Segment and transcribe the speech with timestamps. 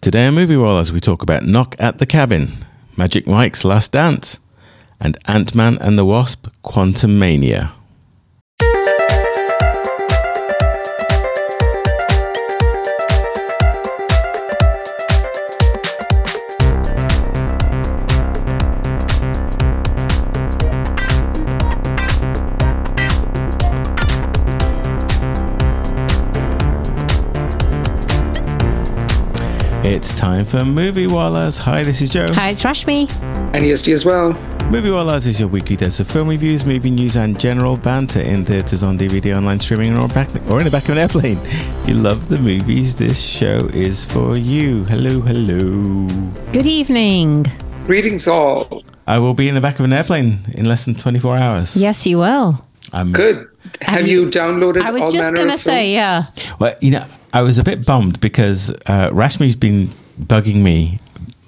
[0.00, 2.64] Today on Movie Wallas, we talk about Knock at the Cabin,
[2.96, 4.40] Magic Mike's Last Dance,
[4.98, 7.72] and Ant Man and the Wasp Quantumania.
[29.90, 31.58] It's time for Movie Wallas.
[31.58, 32.32] Hi, this is Joe.
[32.34, 33.10] Hi, it's Rashmi.
[33.52, 34.34] And ESD as well.
[34.70, 38.44] Movie Wallas is your weekly dose of film reviews, movie news, and general banter in
[38.44, 41.40] theaters, on DVD, online streaming, or back or in the back of an airplane.
[41.86, 42.94] You love the movies?
[42.94, 44.84] This show is for you.
[44.84, 46.06] Hello, hello.
[46.52, 47.46] Good evening.
[47.84, 48.84] Greetings all.
[49.08, 51.76] I will be in the back of an airplane in less than 24 hours.
[51.76, 52.64] Yes, you will.
[52.92, 53.48] I'm Good.
[53.82, 56.22] Have you downloaded I was all just going to say, yeah.
[56.60, 59.88] Well, you know, I was a bit bummed because uh, Rashmi's been
[60.20, 60.98] bugging me,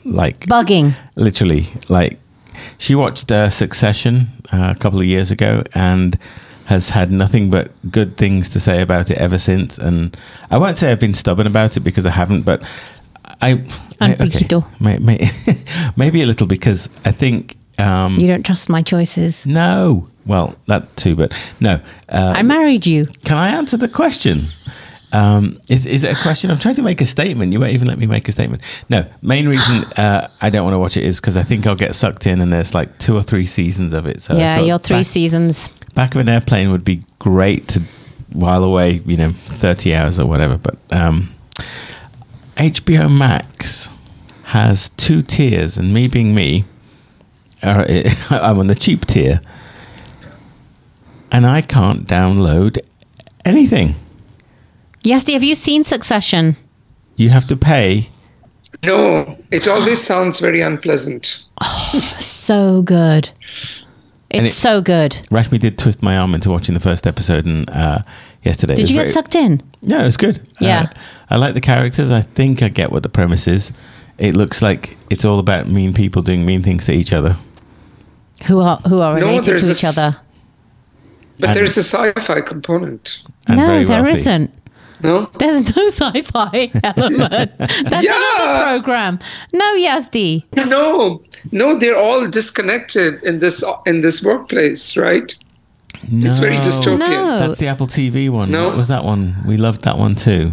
[0.04, 0.94] like Bugging.
[1.16, 2.18] literally, like
[2.78, 6.18] she watched uh, Succession uh, a couple of years ago and
[6.66, 9.76] has had nothing but good things to say about it ever since.
[9.78, 10.16] And
[10.50, 12.62] I won't say I've been stubborn about it because I haven't, but
[13.40, 13.64] I
[14.00, 14.46] okay,
[14.80, 15.28] may, may,
[15.96, 19.44] maybe a little because I think um, You don't trust my choices.
[19.46, 20.08] no.
[20.24, 21.80] Well, that too, but no.
[22.08, 23.06] Uh, I married you.
[23.24, 24.46] can I answer the question?
[25.12, 26.50] Um, is, is it a question?
[26.50, 27.52] I'm trying to make a statement.
[27.52, 28.62] You won't even let me make a statement.
[28.88, 31.74] No, main reason uh, I don't want to watch it is because I think I'll
[31.76, 34.22] get sucked in, and there's like two or three seasons of it.
[34.22, 35.68] So yeah, your three back, seasons.
[35.94, 37.82] back of an airplane would be great to
[38.32, 40.56] while away, you know, 30 hours or whatever.
[40.56, 41.34] But um,
[42.56, 43.90] HBO Max
[44.44, 46.64] has two tiers, and me being me,
[47.62, 47.84] uh,
[48.30, 49.40] I'm on the cheap tier,
[51.30, 52.78] and I can't download
[53.44, 53.94] anything.
[55.04, 56.56] Yes, have you seen Succession?
[57.16, 58.08] You have to pay.
[58.84, 61.42] No, it always sounds very unpleasant.
[61.60, 63.30] Oh, So good.
[64.30, 65.12] It's it- so good.
[65.30, 67.98] Rashmi did twist my arm into watching the first episode and uh,
[68.42, 68.74] yesterday.
[68.74, 69.60] Did was you get very- sucked in?
[69.82, 70.40] Yeah, it was good.
[70.60, 70.86] Yeah.
[70.90, 70.98] Uh,
[71.30, 72.10] I like the characters.
[72.10, 73.72] I think I get what the premise is.
[74.18, 77.36] It looks like it's all about mean people doing mean things to each other.
[78.46, 80.16] Who are who are No, related there's to each s- other?
[81.38, 83.18] But And- there's a sci-fi component.
[83.48, 84.30] No, very there wealthy.
[84.30, 84.50] not
[85.02, 85.26] No?
[85.38, 87.58] There's no sci-fi element.
[87.58, 88.34] That's Yeah.
[88.36, 89.18] another program.
[89.52, 90.44] No, Yazdi.
[90.56, 95.34] No, no, they're all disconnected in this in this workplace, right?
[96.04, 96.62] It's very No.
[96.62, 96.98] dystopian.
[96.98, 97.38] No.
[97.38, 98.50] That's the Apple TV one.
[98.50, 98.68] No.
[98.68, 99.34] What was that one?
[99.46, 100.52] We loved that one too.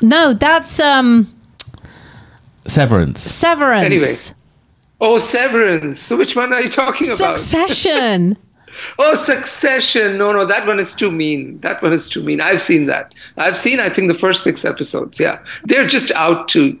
[0.00, 1.26] No, that's um
[2.66, 3.20] Severance.
[3.20, 3.84] Severance.
[3.84, 4.06] Anyway.
[5.00, 5.98] Oh, Severance.
[5.98, 7.38] So which one are you talking about?
[7.38, 8.36] Succession.
[8.98, 10.16] Oh, Succession.
[10.18, 11.60] No, no, that one is too mean.
[11.60, 12.40] That one is too mean.
[12.40, 13.14] I've seen that.
[13.36, 15.20] I've seen, I think, the first six episodes.
[15.20, 16.78] Yeah, they're just out to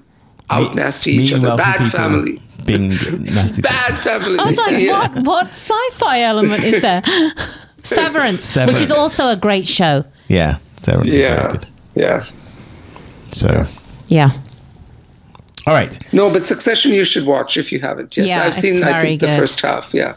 [0.50, 1.56] out Me- nasty each other.
[1.56, 2.40] Bad family.
[2.66, 2.88] Being
[3.24, 3.62] nasty.
[3.76, 4.38] Bad family.
[4.38, 5.14] I was like, Yes.
[5.16, 7.02] what what sci-fi element is there?
[7.82, 10.04] Severance, which is also a great show.
[10.28, 11.66] Yeah, Severance is very Yeah, good.
[11.94, 12.22] yeah.
[13.32, 13.66] So,
[14.06, 14.30] Yeah.
[15.66, 15.98] all right.
[16.12, 18.16] No, but Succession you should watch if you haven't.
[18.16, 18.82] Yes, Yeah, I've seen.
[18.82, 19.92] I very think the first half.
[19.94, 20.14] Yeah,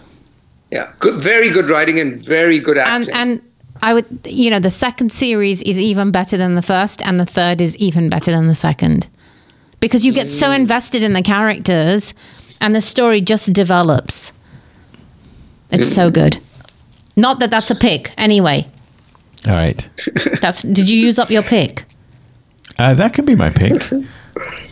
[0.72, 0.92] yeah.
[1.00, 3.14] Good, very good writing and very good And acting.
[3.16, 3.42] and
[3.84, 7.26] I would you know, the second series is even better than the first and the
[7.26, 9.08] third is even better than the second.
[9.80, 10.56] Because you get so Mm.
[10.62, 12.14] invested in the characters
[12.62, 14.34] and the story just develops.
[15.72, 16.38] It's so good.
[17.16, 18.12] Not that that's a pick.
[18.18, 18.66] Anyway,
[19.48, 19.90] All right.
[20.42, 21.84] that's did you use up your pick?
[22.80, 23.82] Uh, that can be my pick.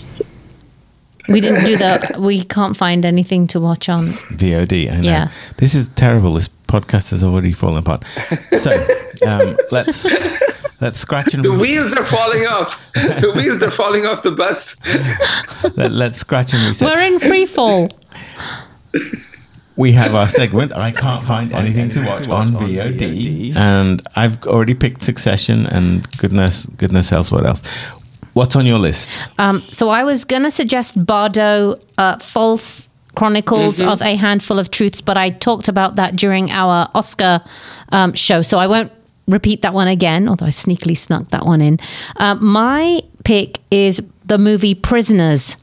[1.29, 2.19] We didn't do that.
[2.19, 4.09] we can't find anything to watch on.
[4.37, 4.91] VOD.
[4.91, 5.01] I know.
[5.01, 5.31] Yeah.
[5.57, 6.33] This is terrible.
[6.33, 8.03] This podcast has already fallen apart.
[8.57, 8.71] So
[9.25, 10.05] um, let's
[10.81, 12.91] let's scratch and the wheels are falling off.
[12.93, 14.77] the wheels are falling off the bus.
[15.77, 16.87] let, let's scratch and reset.
[16.87, 17.89] We're in free fall.
[19.75, 20.73] we have our segment.
[20.73, 26.65] I can't find anything to watch on VOD, and I've already picked Succession and goodness,
[26.65, 27.61] goodness else, what else?
[28.33, 29.31] What's on your list?
[29.37, 34.71] Um, so I was going to suggest Bardo, uh, False Chronicles of a Handful of
[34.71, 37.43] Truths, but I talked about that during our Oscar
[37.89, 38.91] um, show, so I won't
[39.27, 41.79] repeat that one again, although I sneakily snuck that one in.
[42.15, 45.57] Uh, my pick is the movie Prisoners.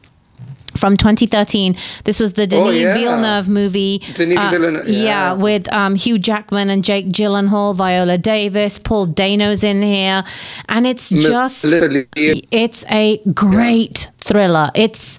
[0.80, 2.94] From 2013, this was the Denis Oh, yeah.
[2.94, 3.98] Villeneuve movie.
[4.14, 5.34] Denis uh, Villeneuve, yeah.
[5.34, 10.24] with um, Hugh Jackman and Jake Gyllenhaal, Viola Davis, Paul Dano's in here,
[10.70, 12.06] and it's just Literally.
[12.50, 14.70] it's a great thriller.
[14.74, 15.18] It's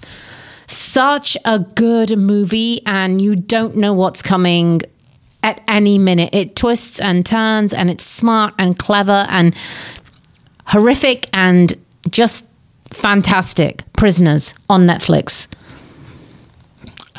[0.66, 4.80] such a good movie, and you don't know what's coming
[5.44, 6.30] at any minute.
[6.32, 9.54] It twists and turns, and it's smart and clever and
[10.66, 11.74] horrific and
[12.10, 12.48] just
[12.92, 13.82] fantastic.
[13.94, 15.46] Prisoners on Netflix.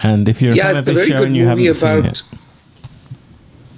[0.04, 2.00] And if you're a fan of it's a this very show and you haven't seen
[2.00, 2.12] about.
[2.12, 2.24] it,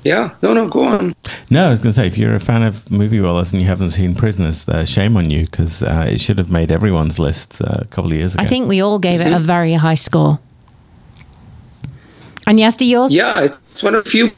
[0.04, 1.16] Yeah, no, no, go on.
[1.52, 3.68] no, I was going to say if you're a fan of movie Wallas and you
[3.68, 7.62] haven't seen Prisoners, uh, shame on you because uh, it should have made everyone's list
[7.62, 8.44] uh, a couple of years ago.
[8.44, 9.44] I think we all gave it a Mm-hmm.
[9.44, 10.40] very high score.
[12.48, 13.14] And yes, to yours?
[13.14, 14.32] Yeah, it's one of the few.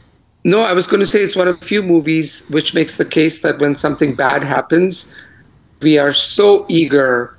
[0.44, 3.04] No, I was going to say it's one of the few movies which makes the
[3.06, 5.14] case that when something bad happens,
[5.82, 7.37] we are so eager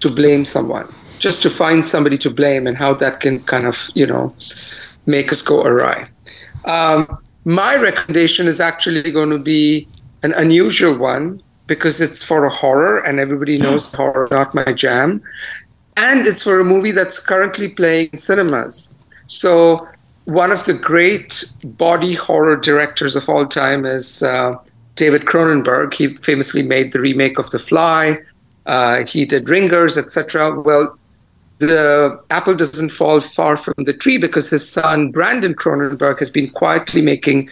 [0.00, 3.88] to blame someone, just to find somebody to blame, and how that can kind of,
[3.94, 4.34] you know,
[5.06, 6.08] make us go awry.
[6.64, 9.88] Um, my recommendation is actually going to be
[10.22, 15.22] an unusual one because it's for a horror, and everybody knows horror not my jam.
[15.96, 18.94] And it's for a movie that's currently playing in cinemas.
[19.26, 19.86] So,
[20.24, 24.56] one of the great body horror directors of all time is uh,
[24.94, 25.94] David Cronenberg.
[25.94, 28.18] He famously made the remake of The Fly.
[28.66, 30.60] Uh, he did Ringers, etc.
[30.60, 30.96] Well,
[31.58, 36.48] the apple doesn't fall far from the tree because his son Brandon Cronenberg has been
[36.48, 37.50] quietly making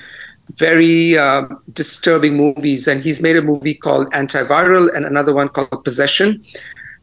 [0.56, 5.84] very uh, disturbing movies, and he's made a movie called Antiviral and another one called
[5.84, 6.34] Possessor.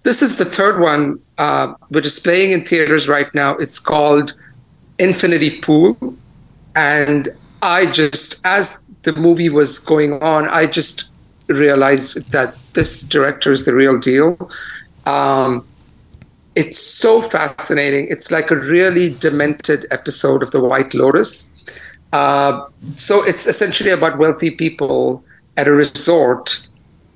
[0.01, 3.55] This is the third one, uh, which is playing in theaters right now.
[3.57, 4.33] It's called
[4.97, 6.15] Infinity Pool,
[6.75, 7.29] and
[7.61, 11.11] I just, as the movie was going on, I just
[11.47, 14.49] realized that this director is the real deal.
[15.05, 15.65] Um,
[16.55, 18.07] it's so fascinating.
[18.09, 21.53] It's like a really demented episode of The White Lotus.
[22.13, 25.23] Uh, so it's essentially about wealthy people
[25.57, 26.67] at a resort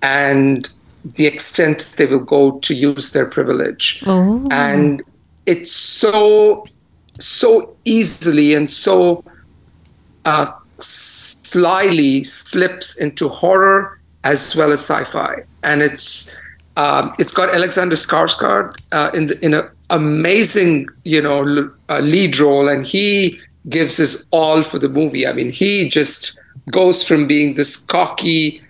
[0.01, 0.69] and
[1.05, 4.03] the extent they will go to use their privilege.
[4.05, 4.45] Oh.
[4.51, 5.01] And
[5.45, 6.65] it's so,
[7.19, 9.23] so easily and so
[10.25, 15.43] uh, slyly slips into horror as well as sci-fi.
[15.63, 16.35] And it's
[16.77, 21.99] um, it's got Alexander Skarsgård uh, in the, in an amazing, you know, l- uh,
[21.99, 23.37] lead role, and he
[23.67, 25.27] gives his all for the movie.
[25.27, 26.39] I mean, he just
[26.71, 28.61] goes from being this cocky,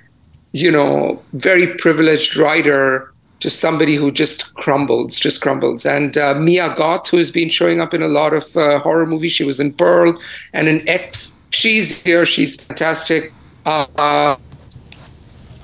[0.53, 5.85] you know, very privileged writer to somebody who just crumbles, just crumbles.
[5.85, 9.05] And uh, Mia Goth, who has been showing up in a lot of uh, horror
[9.05, 10.19] movies, she was in Pearl
[10.53, 11.41] and in X.
[11.51, 12.25] She's here.
[12.25, 13.31] She's fantastic.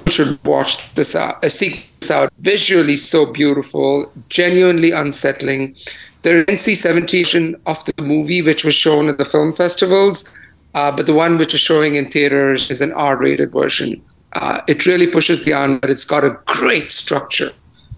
[0.07, 1.44] Should watch this out.
[1.44, 2.31] Uh, seek this out.
[2.40, 5.75] Visually so beautiful, genuinely unsettling.
[6.22, 10.36] The NC-17 of the movie, which was shown at the film festivals,
[10.74, 14.02] uh, but the one which is showing in theaters is an R-rated version.
[14.34, 17.51] Uh, it really pushes the on, but it's got a great structure.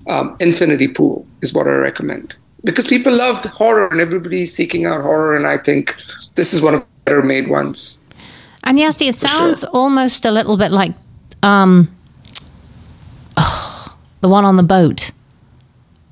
[0.07, 5.01] Um, Infinity Pool is what I recommend because people love horror and everybody's seeking out
[5.01, 5.95] horror, and I think
[6.35, 8.01] this is one of the better made ones.
[8.63, 9.69] And yes, it sounds sure.
[9.73, 10.93] almost a little bit like
[11.43, 11.95] um,
[14.27, 15.11] the one on the boat.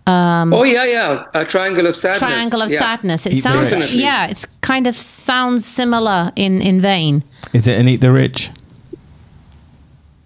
[0.08, 2.20] Um, oh yeah, yeah, a Triangle of Sadness.
[2.20, 2.80] Triangle of yeah.
[2.80, 3.26] Sadness.
[3.26, 3.94] It Eat sounds, Rich.
[3.94, 7.24] yeah, it's kind of sounds similar in in vein.
[7.54, 8.52] Is it an Eat the Rich?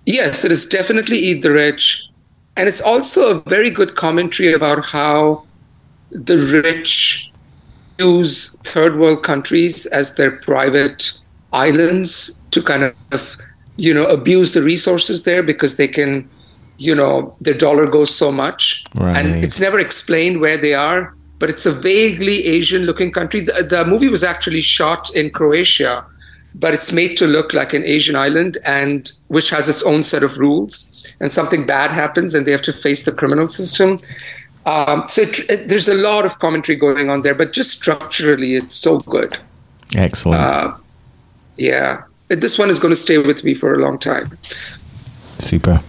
[0.05, 2.09] Yes, it is definitely Eat the Rich.
[2.57, 5.45] And it's also a very good commentary about how
[6.11, 7.31] the rich
[7.99, 11.17] use third world countries as their private
[11.53, 12.83] islands to kind
[13.13, 13.37] of,
[13.77, 16.27] you know, abuse the resources there because they can,
[16.79, 18.83] you know, their dollar goes so much.
[18.95, 19.15] Right.
[19.17, 23.41] And it's never explained where they are, but it's a vaguely Asian looking country.
[23.41, 26.05] The, the movie was actually shot in Croatia
[26.55, 30.23] but it's made to look like an Asian island and which has its own set
[30.23, 30.73] of rules.
[31.19, 33.99] And something bad happens, and they have to face the criminal system.
[34.65, 38.55] Um, so it, it- there's a lot of commentary going on there, but just structurally,
[38.55, 39.37] it's so good.
[39.95, 40.41] Excellent.
[40.41, 40.73] Uh,
[41.57, 44.35] Yeah, this one is going to stay with me for a long time.
[45.37, 45.79] Super.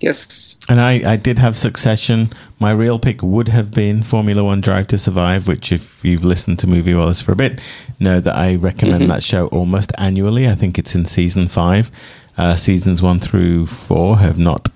[0.00, 0.58] Yes.
[0.68, 2.30] And I, I did have Succession.
[2.58, 6.58] My real pick would have been Formula One Drive to Survive, which, if you've listened
[6.58, 7.60] to Movie Wallas for a bit,
[7.98, 10.46] know that I recommend that show almost annually.
[10.48, 11.90] I think it's in season five.
[12.36, 14.68] Uh, seasons one through four have not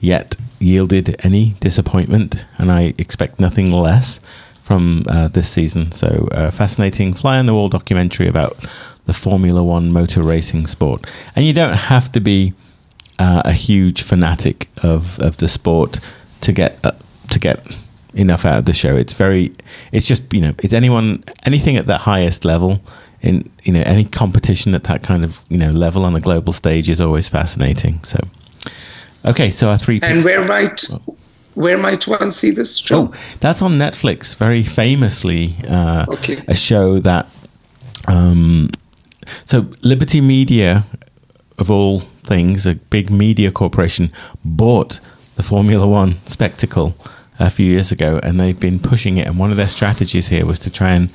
[0.00, 4.20] yet yielded any disappointment, and I expect nothing less
[4.54, 5.92] from uh, this season.
[5.92, 8.66] So, uh, fascinating fly on the wall documentary about
[9.04, 11.06] the Formula One motor racing sport.
[11.36, 12.54] And you don't have to be
[13.18, 16.00] uh, a huge fanatic of, of the sport
[16.40, 16.92] to get uh,
[17.30, 17.66] to get
[18.14, 18.96] enough out of the show.
[18.96, 19.52] It's very,
[19.92, 22.80] it's just you know, it's anyone anything at that highest level
[23.22, 26.52] in you know any competition at that kind of you know level on a global
[26.52, 28.02] stage is always fascinating.
[28.04, 28.18] So,
[29.28, 30.84] okay, so our three And where might
[31.54, 32.96] where might one see this show?
[32.96, 34.36] Oh, that's on Netflix.
[34.36, 36.42] Very famously, uh, Okay.
[36.48, 37.28] a show that.
[38.06, 38.68] Um,
[39.46, 40.84] so Liberty Media,
[41.58, 44.10] of all things, a big media corporation,
[44.44, 45.00] bought
[45.36, 46.94] the Formula One spectacle
[47.38, 49.26] a few years ago, and they've been pushing it.
[49.26, 51.08] And one of their strategies here was to try and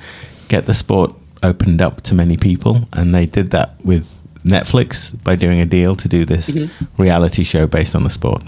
[0.48, 5.36] get the sport opened up to many people, and they did that with Netflix by
[5.36, 6.56] doing a deal to do this
[6.98, 8.42] reality show based on the sport.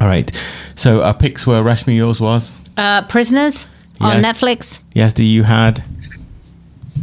[0.00, 0.30] All right,
[0.74, 1.96] so our picks were Rashmi.
[1.96, 3.66] Yours was Uh, Prisoners
[4.00, 4.80] on Netflix.
[4.94, 5.12] Yes.
[5.12, 5.18] Netflix.
[5.24, 5.30] Yazdi.
[5.30, 5.82] You had,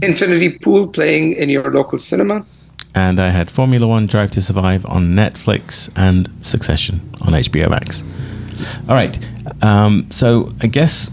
[0.01, 2.45] Infinity Pool playing in your local cinema.
[2.95, 8.03] And I had Formula One Drive to Survive on Netflix and Succession on HBO Max.
[8.87, 9.19] All right,
[9.61, 11.11] um, so I guess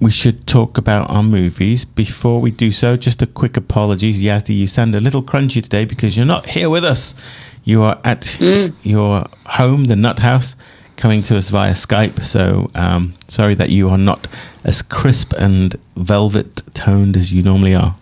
[0.00, 1.84] we should talk about our movies.
[1.84, 4.22] Before we do so, just a quick apologies.
[4.22, 7.14] Yazdi, you sound a little crunchy today because you're not here with us.
[7.62, 10.56] You are at your home, the Nut House,
[10.96, 12.22] coming to us via Skype.
[12.24, 14.26] So um, sorry that you are not
[14.64, 17.96] as crisp and velvet toned as you normally are.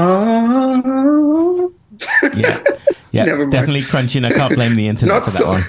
[0.00, 1.68] Ah.
[2.36, 2.62] Yeah,
[3.12, 3.50] yeah, Never mind.
[3.52, 5.48] definitely crunchy, and I can't blame the internet Not for that so.
[5.48, 5.64] one.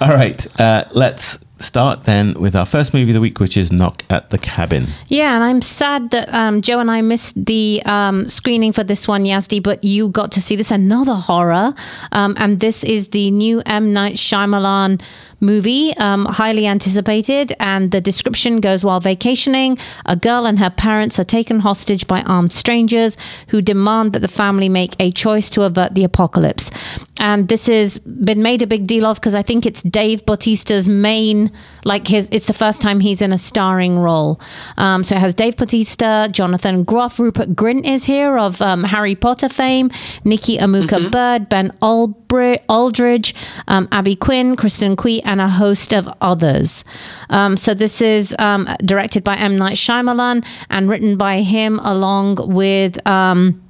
[0.00, 3.72] All right, uh, let's start then with our first movie of the week, which is
[3.72, 4.86] Knock at the Cabin.
[5.08, 9.06] Yeah, and I'm sad that um, Joe and I missed the um, screening for this
[9.08, 11.74] one, Yazdi, but you got to see this another horror.
[12.12, 13.92] Um, and this is the new M.
[13.92, 15.00] Night Shyamalan
[15.40, 17.54] movie, um, highly anticipated.
[17.60, 22.22] And the description goes while vacationing, a girl and her parents are taken hostage by
[22.22, 23.16] armed strangers
[23.48, 26.70] who demand that the family make a choice to avert the apocalypse.
[27.18, 30.88] And this has been made a big deal of because I think it's Dave Bautista's
[30.88, 31.50] main,
[31.84, 34.40] like his, it's the first time he's in a starring role.
[34.76, 39.14] Um, so it has Dave Bautista, Jonathan Groff, Rupert Grint is here of um, Harry
[39.14, 39.90] Potter fame,
[40.24, 43.34] Nikki Amuka Bird, Ben Aldridge,
[43.68, 46.84] um, Abby Quinn, Kristen Cui, and a host of others.
[47.28, 49.56] Um, so this is um, directed by M.
[49.56, 53.04] Night Shyamalan and written by him along with.
[53.06, 53.62] Um,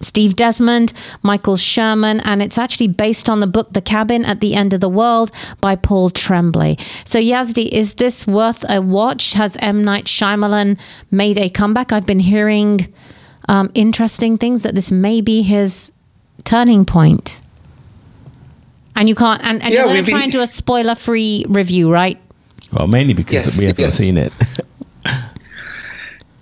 [0.00, 4.54] Steve Desmond, Michael Sherman, and it's actually based on the book The Cabin at the
[4.54, 5.30] End of the World
[5.62, 6.76] by Paul Tremblay.
[7.06, 9.32] So, Yazdi, is this worth a watch?
[9.32, 9.82] Has M.
[9.82, 10.78] Night Shyamalan
[11.10, 11.90] made a comeback?
[11.90, 12.92] I've been hearing
[13.48, 15.92] um, interesting things that this may be his
[16.44, 17.40] turning point.
[18.96, 20.94] And you can't, and, and Yeah, you're going to try been- and do a spoiler
[20.94, 22.18] free review, right?
[22.72, 23.94] Well, mainly because Yes, we haven't yes.
[23.96, 24.32] seen it.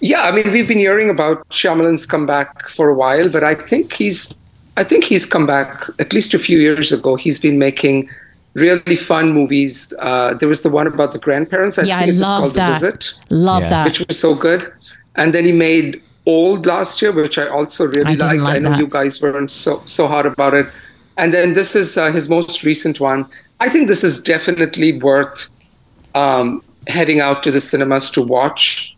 [0.00, 3.92] Yeah, I mean, we've been hearing about Shyamalan's comeback for a while, but I think
[3.92, 4.36] he's,
[4.76, 7.14] I think he's come back at least a few years ago.
[7.14, 8.10] He's been making
[8.54, 9.94] really fun movies.
[10.00, 11.78] Uh, there was the one about the grandparents.
[11.78, 12.66] I Yeah, think I it was love called that.
[12.80, 13.70] The Visit, Love Yes.
[13.70, 13.84] that.
[13.84, 14.72] which was so good.
[15.14, 18.22] And then he made Old last year, which I also really I liked.
[18.42, 18.78] like I know that.
[18.78, 20.66] you guys weren't so so hard about it.
[21.16, 23.26] And then this is uh, his most recent one.
[23.60, 25.48] I think this is definitely worth
[26.14, 28.96] um, heading out to the cinemas to watch.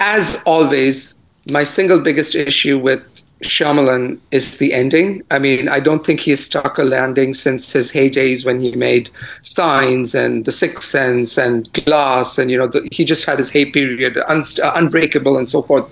[0.00, 1.18] As always,
[1.50, 3.02] my single biggest issue with
[3.42, 5.22] Shyamalan is the ending.
[5.30, 8.74] I mean, I don't think he has stuck a landing since his heydays when he
[8.74, 9.10] made
[9.42, 13.50] Signs and The Sixth Sense and Glass, and you know, the, he just had his
[13.50, 15.90] hay period, uh, Unbreakable, and so forth.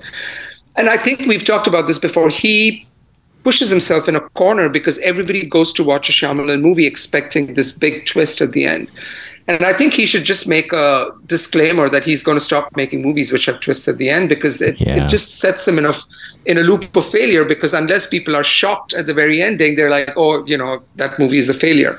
[0.77, 2.31] And I think we've talked about this before.
[2.31, 2.87] He
[3.45, 7.73] pushes himself in a corner because everybody goes to watch a Shyamalan movie expecting this
[7.73, 8.89] big twist at the end.
[9.49, 13.03] And I think he should just make a disclaimer that he's going to stop making
[13.03, 15.05] movies which have twists at the end because it, Yeah.
[15.05, 15.95] it just sets him in a,
[16.47, 19.91] in a loop of failure because unless people are shocked at the very ending, they're
[19.91, 21.99] like, oh, you know, that movie is a failure.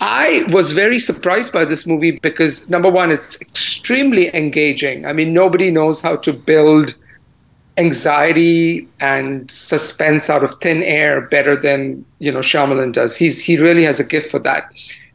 [0.00, 5.06] I was very surprised by this movie because number one, it's extremely engaging.
[5.06, 6.94] I mean, nobody knows how to build
[7.76, 13.16] anxiety and suspense out of thin air better than you know Shyamalan does.
[13.16, 14.72] He's he really has a gift for that.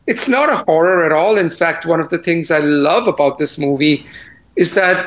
[0.08, 1.38] It's not a horror at all.
[1.38, 4.06] In fact, one of the things I love about this movie
[4.56, 5.06] is that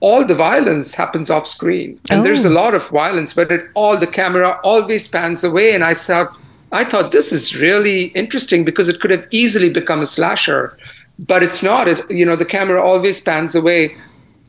[0.00, 2.52] all the violence happens off screen, and there's a Oh.
[2.62, 6.30] lot of violence, but it all the camera always pans away, and I thought.
[6.70, 10.76] I thought this is really interesting because it could have easily become a slasher,
[11.18, 11.88] but it's not.
[11.88, 13.96] It, you know, the camera always pans away.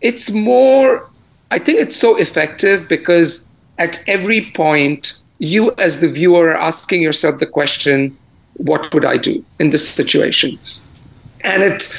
[0.01, 1.08] It's more
[1.51, 7.01] I think it's so effective because at every point, you as the viewer are asking
[7.01, 8.17] yourself the question,
[8.55, 10.59] what would I do in this situation?
[11.41, 11.97] And it,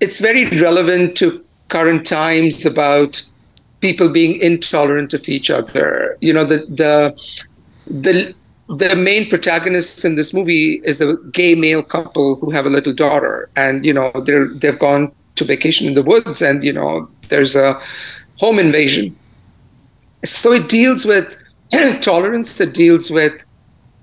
[0.00, 3.22] it's very relevant to current times about
[3.80, 6.16] people being intolerant of each other.
[6.20, 7.14] You know, the, the,
[7.86, 8.34] the,
[8.68, 12.92] the main protagonist in this movie is a gay male couple who have a little
[12.92, 17.08] daughter and you know they're they've gone to vacation in the woods and you know
[17.30, 17.80] there's a
[18.38, 19.16] home invasion.
[20.24, 21.36] So it deals with
[22.00, 23.44] tolerance it deals with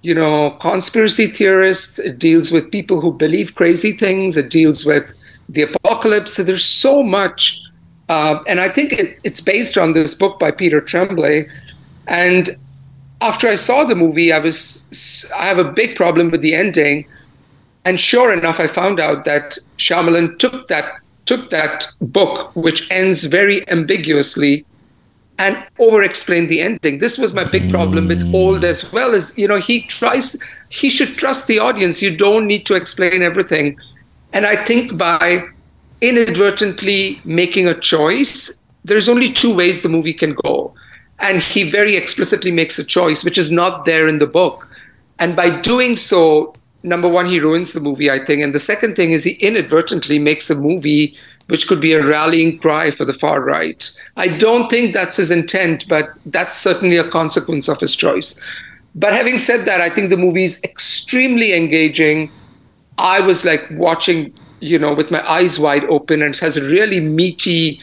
[0.02, 5.14] you know conspiracy theorists it deals with people who believe crazy things it deals with
[5.50, 6.34] the apocalypse.
[6.34, 7.62] So there's so much
[8.08, 11.48] uh, and i think it, it's based on this book by peter tremblay.
[12.08, 12.50] And
[13.22, 14.86] after I saw the movie, I was
[15.36, 17.06] I have a big problem with the ending,
[17.84, 20.86] and sure enough, I found out that Shyamalan took that
[21.26, 24.66] took that book, which ends very ambiguously,
[25.38, 27.00] and over explained the ending.
[27.00, 28.36] This was my big problem with hmm.
[28.36, 29.14] Old as well.
[29.14, 32.02] Is you know he tries he should trust the audience.
[32.02, 33.78] You don't need to explain everything,
[34.34, 35.44] and I think by
[36.02, 40.74] inadvertently making a choice, there's only two ways the movie can go
[41.20, 44.68] and he very explicitly makes a choice which is not there in the book
[45.20, 46.54] and by doing so
[46.86, 50.20] number one he ruins the movie i think and the second thing is he inadvertently
[50.20, 51.16] makes a movie
[51.48, 55.32] which could be a rallying cry for the far right i don't think that's his
[55.32, 58.40] intent but that's certainly a consequence of his choice
[58.96, 62.32] but having said that i think the movie is extremely engaging
[62.98, 66.64] i was like watching you know with my eyes wide open and it has a
[66.64, 67.80] really meaty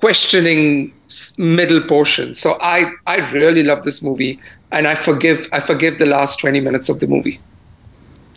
[0.00, 0.92] questioning
[1.38, 2.34] middle portion.
[2.34, 4.38] So I I really love this movie,
[4.72, 7.40] and I forgive I forgive the last twenty minutes of the movie.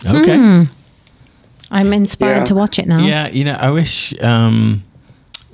[0.06, 0.38] Okay.
[0.38, 0.68] Mm.
[1.72, 2.44] I'm inspired Yeah.
[2.46, 3.00] to watch it now.
[3.06, 4.14] Yeah, you know, I wish.
[4.22, 4.84] Um,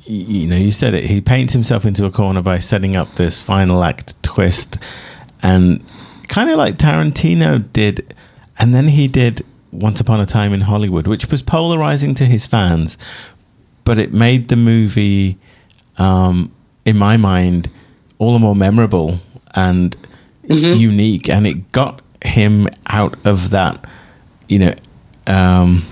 [0.05, 1.05] you know, you said it.
[1.05, 4.77] He paints himself into a corner by setting up this final act twist,
[5.41, 5.81] and
[6.27, 8.13] kind of like Tarantino did,
[8.59, 12.45] and then he did Once Upon a Time in Hollywood, which was polarizing to his
[12.45, 12.97] fans,
[13.85, 15.37] but it made the movie,
[15.97, 16.51] um,
[16.85, 17.69] in my mind,
[18.19, 19.19] all the more memorable
[19.55, 19.95] and
[20.49, 23.85] unique, and it got him out of that,
[24.49, 24.73] you know.
[25.27, 25.83] Um,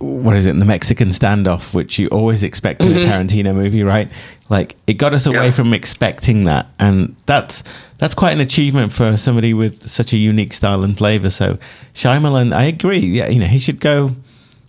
[0.00, 4.08] what is it the mexican standoff which you always expect in a tarantino movie right
[4.48, 5.50] like it got us away Yeah.
[5.50, 7.64] from expecting that and that's
[7.98, 11.58] that's quite an achievement for somebody with such a unique style and flavor so
[11.94, 14.12] Shyamalan I agree yeah you know he should go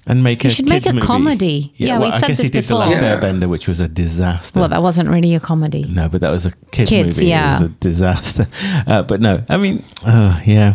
[0.07, 1.05] and make He a should kids make a movie.
[1.05, 1.71] comedy.
[1.75, 2.79] Yeah, we well, I said guess he did before.
[2.79, 3.19] the last Yeah.
[3.19, 5.83] airbender which was a disaster Well, that wasn't really a comedy.
[5.87, 7.57] no but that was a kids, Kids, movie yeah.
[7.57, 8.47] it was a disaster
[8.87, 10.73] uh, but no I mean uh, yeah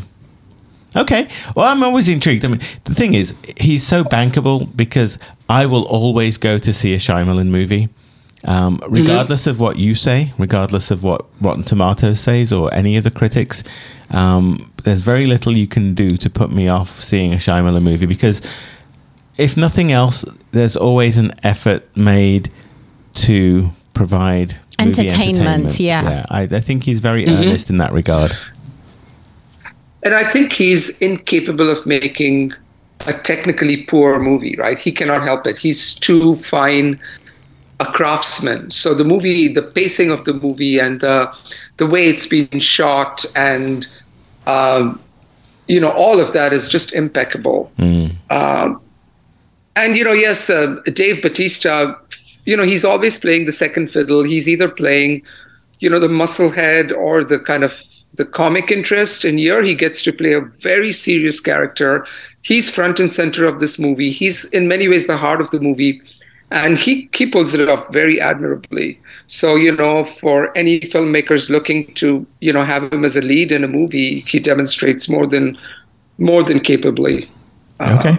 [0.96, 1.28] Okay.
[1.56, 2.44] Well, I'm always intrigued.
[2.44, 6.94] I mean, the thing is, he's so bankable because I will always go to see
[6.94, 7.88] a Shyamalan movie,
[8.44, 13.04] um, regardless of what you say, regardless of what Rotten Tomatoes says or any of
[13.04, 13.62] the critics.
[14.10, 18.06] Um, there's very little you can do to put me off seeing a Shyamalan movie
[18.06, 18.42] because,
[19.36, 22.50] if nothing else, there's always an effort made
[23.14, 26.02] to provide movie Entertainment, yeah.
[26.02, 26.26] yeah.
[26.28, 28.36] I, I think he's very earnest in that regard.
[30.04, 32.52] And I think he's incapable of making
[33.06, 34.78] a technically poor movie, right?
[34.78, 35.58] He cannot help it.
[35.58, 37.00] He's too fine
[37.80, 38.70] a craftsman.
[38.70, 41.36] So the movie, the pacing of the movie, and the
[41.78, 43.88] the way it's been shot, and
[44.46, 45.00] um,
[45.66, 47.72] you know, all of that is just impeccable.
[48.30, 48.80] Um,
[49.76, 51.98] and you know, yes, uh, Dave Bautista,
[52.44, 54.22] you know, he's always playing the second fiddle.
[54.22, 55.22] He's either playing,
[55.80, 57.82] you know, the muscle head or the kind of
[58.14, 59.24] the comic interest.
[59.24, 62.06] And here he gets to play a very serious character.
[62.42, 64.10] He's front and center of this movie.
[64.10, 66.00] He's in many ways the heart of the movie.
[66.50, 69.00] And he, he pulls it off very admirably.
[69.26, 73.50] So, you know, for any filmmakers looking to, you know, have him as a lead
[73.50, 75.58] in a movie, he demonstrates more than
[76.18, 77.28] more than capably.
[77.80, 78.18] Uh, okay.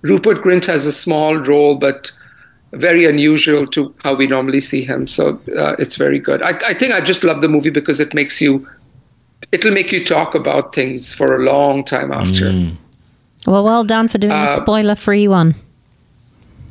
[0.00, 2.10] Rupert Grint has a small role, but
[2.72, 5.06] very unusual to how we normally see him.
[5.06, 6.42] So uh, it's very good.
[6.42, 8.66] I, I think I just love the movie because it makes you,
[9.52, 12.50] it'll make you talk about things for a long time after.
[13.46, 15.54] Well, well done for doing a Uh, spoiler-free one.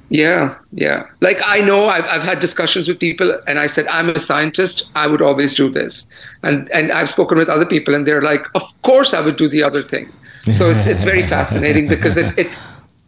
[0.10, 1.06] Yeah, yeah.
[1.22, 4.92] Like I know I've, I've had discussions with people, and I said I'm a scientist.
[4.94, 6.10] I would always do this,
[6.44, 9.48] and and I've spoken with other people, and they're like, of course I would do
[9.48, 10.12] the other thing.
[10.50, 12.48] So it's it's very fascinating because it it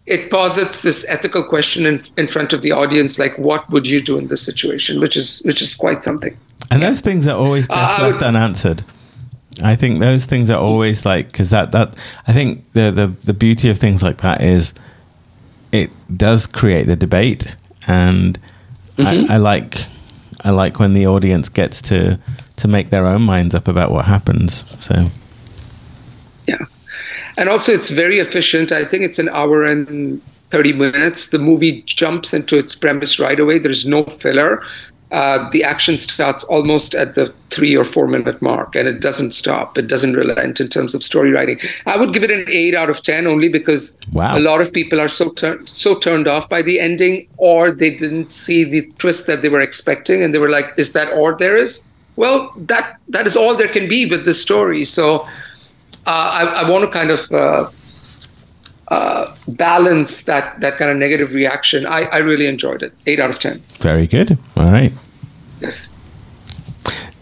[0.06, 4.02] it posits this ethical question in in front of the audience, like what would you
[4.02, 6.36] do in this situation, which is which is quite something.
[6.72, 8.82] And those things are always best I left would- unanswered.
[9.64, 11.94] I think those things are always like because that that
[12.28, 14.74] I think the the the beauty of things like that is
[15.72, 17.56] it does create the debate,
[17.88, 18.40] and
[18.98, 19.32] Mm-hmm.
[19.32, 19.88] I, I like
[20.44, 22.20] I like when the audience gets to
[22.58, 24.64] to make their own minds up about what happens.
[24.78, 25.10] So Yeah.
[27.38, 28.72] And also, it's very efficient.
[28.72, 31.30] I think it's an hour and 30 minutes.
[31.30, 33.60] The movie jumps into its premise right away.
[33.60, 34.64] There's no filler.
[35.12, 39.32] Uh, the action starts almost at the three or four minute mark and it doesn't
[39.32, 39.78] stop.
[39.78, 41.60] It doesn't relent in terms of story writing.
[41.86, 44.36] I would give it an eight out of 10 only because Wow.
[44.36, 47.94] a lot of people are so, tur- so turned off by the ending or they
[47.96, 51.36] didn't see the twist that they were expecting and they were like, is that all
[51.36, 51.86] there is?
[52.16, 54.86] Well, that that is all there can be with the story.
[54.86, 55.28] So
[56.12, 57.70] I, I want to kind of uh,
[58.90, 61.86] uh, balance that that kind of negative reaction.
[61.86, 62.94] I, I really enjoyed it.
[63.06, 63.62] Eight out of ten.
[63.80, 64.38] very good.
[64.58, 64.92] All right.
[65.62, 65.96] Yes.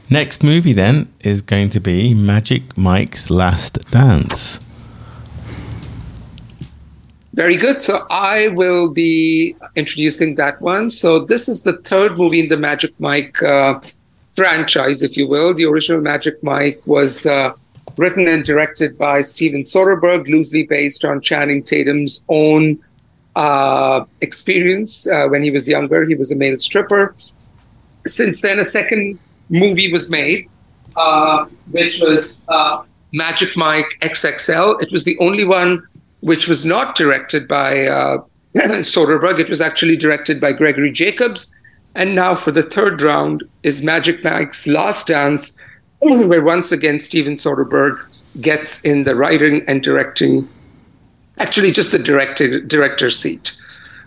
[0.09, 4.59] Next movie then is going to be Magic Mike's Last Dance.
[7.33, 7.79] Very good.
[7.81, 10.89] So I will be introducing that one.
[10.89, 13.79] So this is the third movie in the Magic Mike uh,
[14.27, 15.53] franchise, if you will.
[15.53, 17.53] The original Magic Mike was uh,
[17.97, 22.79] written and directed by Steven Soderbergh, loosely based on Channing Tatum's own
[23.35, 26.05] uh, experience uh, when he was younger.
[26.05, 27.15] He was a male stripper.
[28.05, 30.49] Since then, a second movie was made,
[30.95, 34.81] uh, which was uh, Magic Mike XXL.
[34.81, 35.83] It was the only one
[36.21, 38.17] which was not directed by uh,
[38.55, 39.39] Soderbergh.
[39.39, 41.55] It was actually directed by Gregory Jacobs.
[41.93, 45.57] And now for the third round is Magic Mike's Last Dance,
[46.01, 47.99] where once again Steven Soderbergh
[48.39, 50.49] gets in the writing and directing,
[51.37, 53.57] actually just the director director seat.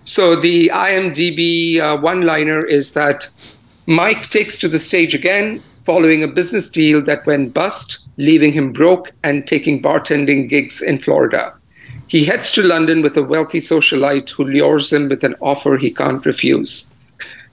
[0.04, 3.28] So the IMDb uh, one-liner is that
[3.87, 8.72] Mike takes to the stage again following a business deal that went bust, leaving him
[8.72, 11.54] broke and taking bartending gigs in Florida.
[12.07, 15.90] He heads to London with a wealthy socialite who lures him with an offer he
[15.90, 16.90] can't refuse.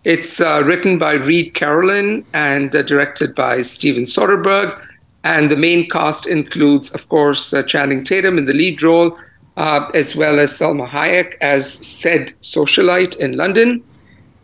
[0.03, 4.79] It's uh, written by Reed Carolin and uh, directed by Steven Soderbergh.
[5.23, 9.15] And the main cast includes, of course, uh, Channing Tatum in the lead role,
[9.57, 13.83] uh, as well as Salma Hayek as said socialite in London.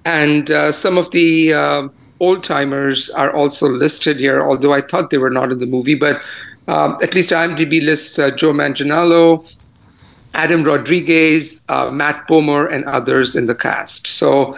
[0.06, 1.88] And uh, some of the uh,
[2.20, 5.96] old timers are also listed here, although I thought they were not in the movie.
[5.96, 6.22] But
[6.67, 9.43] at least IMDb lists Joe Manganiello,
[10.36, 14.06] Adam Rodriguez, Matt Bomer, and others in the cast.
[14.06, 14.56] So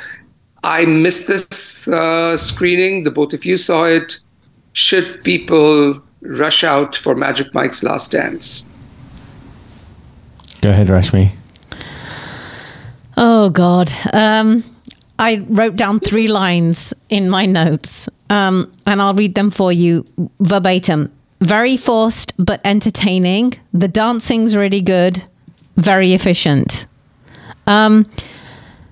[0.63, 3.03] I missed this uh, screening.
[3.03, 4.17] The both of you saw it.
[4.73, 8.67] Should people rush out for Magic Mike's Last Dance?
[10.61, 11.31] Go ahead, Rashmi.
[13.17, 13.91] Oh God.
[14.13, 14.63] Um,
[15.17, 20.05] I wrote down three lines in my notes, um, and I'll read them for you
[20.39, 21.11] verbatim.
[21.41, 23.53] Very forced but entertaining.
[23.73, 25.23] The dancing's really good
[25.79, 26.87] very efficient.
[27.65, 28.09] Um,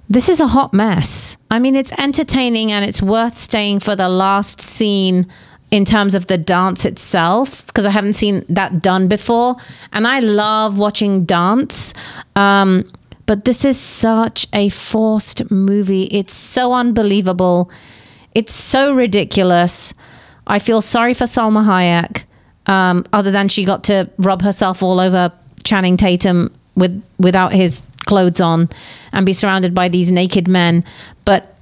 [0.09, 1.37] this is a hot mess.
[1.51, 5.27] I mean, it's entertaining and it's worth staying for the last scene
[5.69, 9.57] in terms of the dance itself because I haven't seen that done before.
[9.91, 11.93] And I love watching dance.
[12.35, 12.87] Um,
[13.25, 16.03] but this is such a forced movie.
[16.03, 17.69] It's so unbelievable.
[18.33, 19.93] It's so ridiculous.
[20.47, 22.23] I feel sorry for Salma Hayek,
[22.71, 25.33] um, other than she got to rub herself all over
[25.65, 28.69] Channing Tatum with without his clothes on
[29.11, 30.83] and be surrounded by these naked men.
[31.25, 31.55] But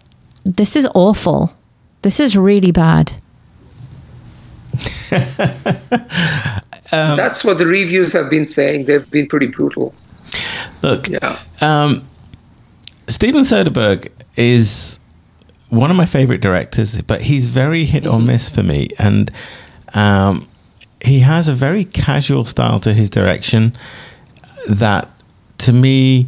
[0.45, 1.53] this is awful.
[2.03, 3.13] This is really bad.
[5.12, 5.19] um,
[6.91, 8.86] That's what the reviews have been saying.
[8.86, 9.93] They've been pretty brutal.
[10.84, 11.39] Look, yeah.
[11.62, 12.08] um,
[13.08, 14.99] Steven Soderbergh is
[15.69, 18.88] one of my favorite directors, but he's very hit or miss for me.
[18.99, 19.31] And
[19.93, 20.47] um,
[21.03, 23.73] he has a very casual style to his direction
[24.67, 25.10] that
[25.60, 26.28] to me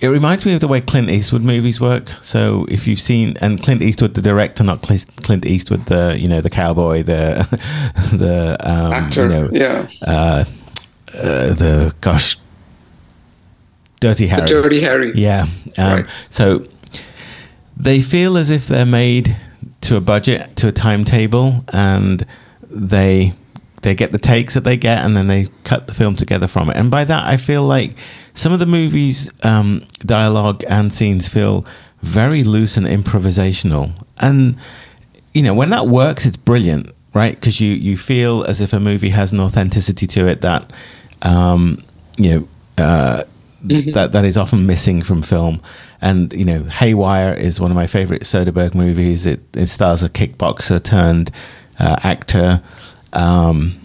[0.00, 2.10] it reminds me of the way Clint Eastwood movies work.
[2.20, 6.40] So if you've seen and Clint Eastwood, the director, not Clint Eastwood, the you know
[6.40, 7.46] the cowboy, the
[8.12, 10.44] the um, actor, you know, yeah, uh,
[11.14, 12.36] uh, the gosh,
[14.00, 15.46] Dirty Harry, the Dirty Harry, yeah.
[15.78, 16.06] Um, right.
[16.28, 16.66] So
[17.76, 19.36] they feel as if they're made
[19.82, 22.26] to a budget, to a timetable, and
[22.68, 23.32] they
[23.82, 26.68] they get the takes that they get and then they cut the film together from
[26.68, 26.76] it.
[26.76, 27.96] And by that, I feel like
[28.36, 31.66] some of the movie's um, dialogue and scenes feel
[32.02, 33.90] very loose and improvisational.
[34.20, 34.56] And,
[35.32, 37.34] you know, when that works, it's brilliant, right?
[37.34, 40.70] Because you, you feel as if a movie has an authenticity to it that,
[41.22, 41.82] um,
[42.18, 43.24] you know, uh,
[43.64, 43.90] mm-hmm.
[43.92, 45.62] that, that is often missing from film.
[46.02, 49.24] And, you know, Haywire is one of my favorite Soderbergh movies.
[49.24, 51.30] It, it stars a kickboxer turned
[51.80, 52.60] uh, actor.
[53.14, 53.80] Um,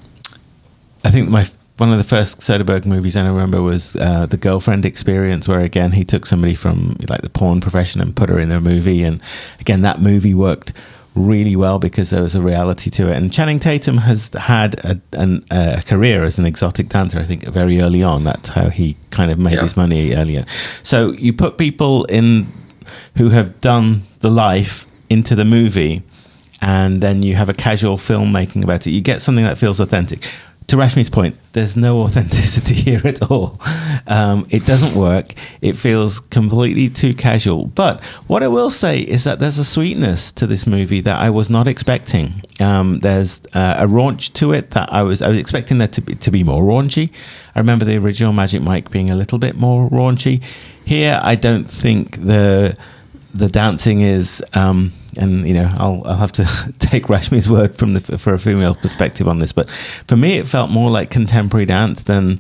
[1.06, 1.46] I think my
[1.82, 5.94] one of the first Soderbergh movies I remember was uh, the Girlfriend Experience, where again
[5.94, 9.20] he took somebody from like the porn profession and put her in a movie, and
[9.60, 10.74] again that movie worked
[11.16, 13.18] really well because there was a reality to it.
[13.18, 17.46] And Channing Tatum has had a, an, a career as an exotic dancer, I think,
[17.46, 18.26] very early on.
[18.26, 19.64] That's how he kind of made yeah.
[19.64, 20.46] his money earlier.
[20.84, 22.46] So you put people in
[23.18, 26.04] who have done the life into the movie
[26.62, 28.92] and then you have a casual filmmaking about it.
[28.92, 30.32] You get something that feels authentic.
[30.72, 33.60] To Rashmi's point, there's no authenticity here at all.
[34.08, 35.34] Um, it doesn't work.
[35.60, 37.66] It feels completely too casual.
[37.66, 41.30] But what I will say is that there's a sweetness to this movie that I
[41.30, 42.42] was not expecting.
[42.62, 46.02] Um, there's uh, a raunch to it that I was I was expecting there to
[46.02, 47.12] be, to be more raunchy.
[47.54, 50.42] I remember the original Magic Mike being a little bit more raunchy.
[50.86, 52.78] Here, I don't think the
[53.34, 57.94] the dancing is um, and you know, I'll I'll have to take Rashmi's word from
[57.94, 61.66] the for a female perspective on this, but for me, it felt more like contemporary
[61.66, 62.40] dance than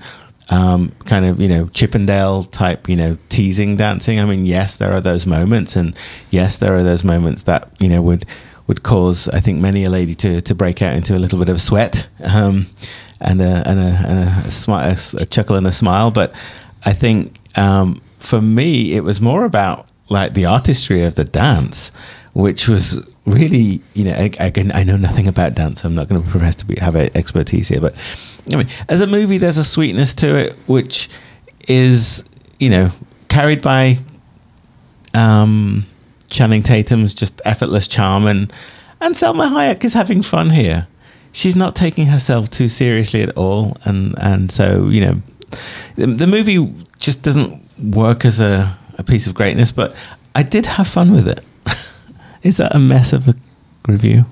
[0.50, 4.20] um, kind of you know Chippendale type you know teasing dancing.
[4.20, 5.96] I mean, yes, there are those moments, and
[6.30, 8.26] yes, there are those moments that you know would
[8.68, 11.50] would cause I think many a lady to to break out into a little bit
[11.50, 12.68] of sweat um,
[13.20, 16.12] and a and a, and a, smi- a, a chuckle and a smile.
[16.12, 16.34] But
[16.86, 21.92] I think um, for me, it was more about like the artistry of the dance,
[22.34, 25.84] which was really you know again I know nothing about dance.
[25.84, 27.96] I'm not going to profess to be, have expertise here, but
[28.52, 31.10] I mean, as a movie, there's a sweetness to it, which
[31.68, 32.24] is,
[32.60, 32.92] you know,
[33.30, 33.98] carried by
[35.14, 35.86] um,
[36.28, 38.52] Channing Tatum's just effortless charm, and
[39.00, 40.88] and Salma Hayek is having fun here.
[41.32, 45.22] She's not taking herself too seriously at all, and and so you know,
[45.96, 49.72] the, the movie just doesn't work as a, a piece of greatness.
[49.72, 49.96] But
[50.36, 51.44] I did have fun with it.
[52.44, 53.36] Is that a mess of a
[53.88, 54.26] review?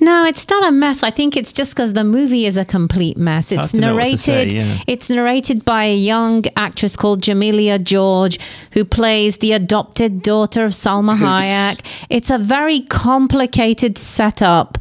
[0.00, 1.02] No, it's not a mess.
[1.02, 3.50] I think it's just because the movie is a complete mess.
[3.50, 4.18] It's narrated.
[4.20, 4.78] Say, yeah.
[4.86, 8.38] It's narrated by a young actress called Jemelia George,
[8.72, 12.06] who plays the adopted daughter of Salma Hayek.
[12.10, 14.76] It's a very complicated setup,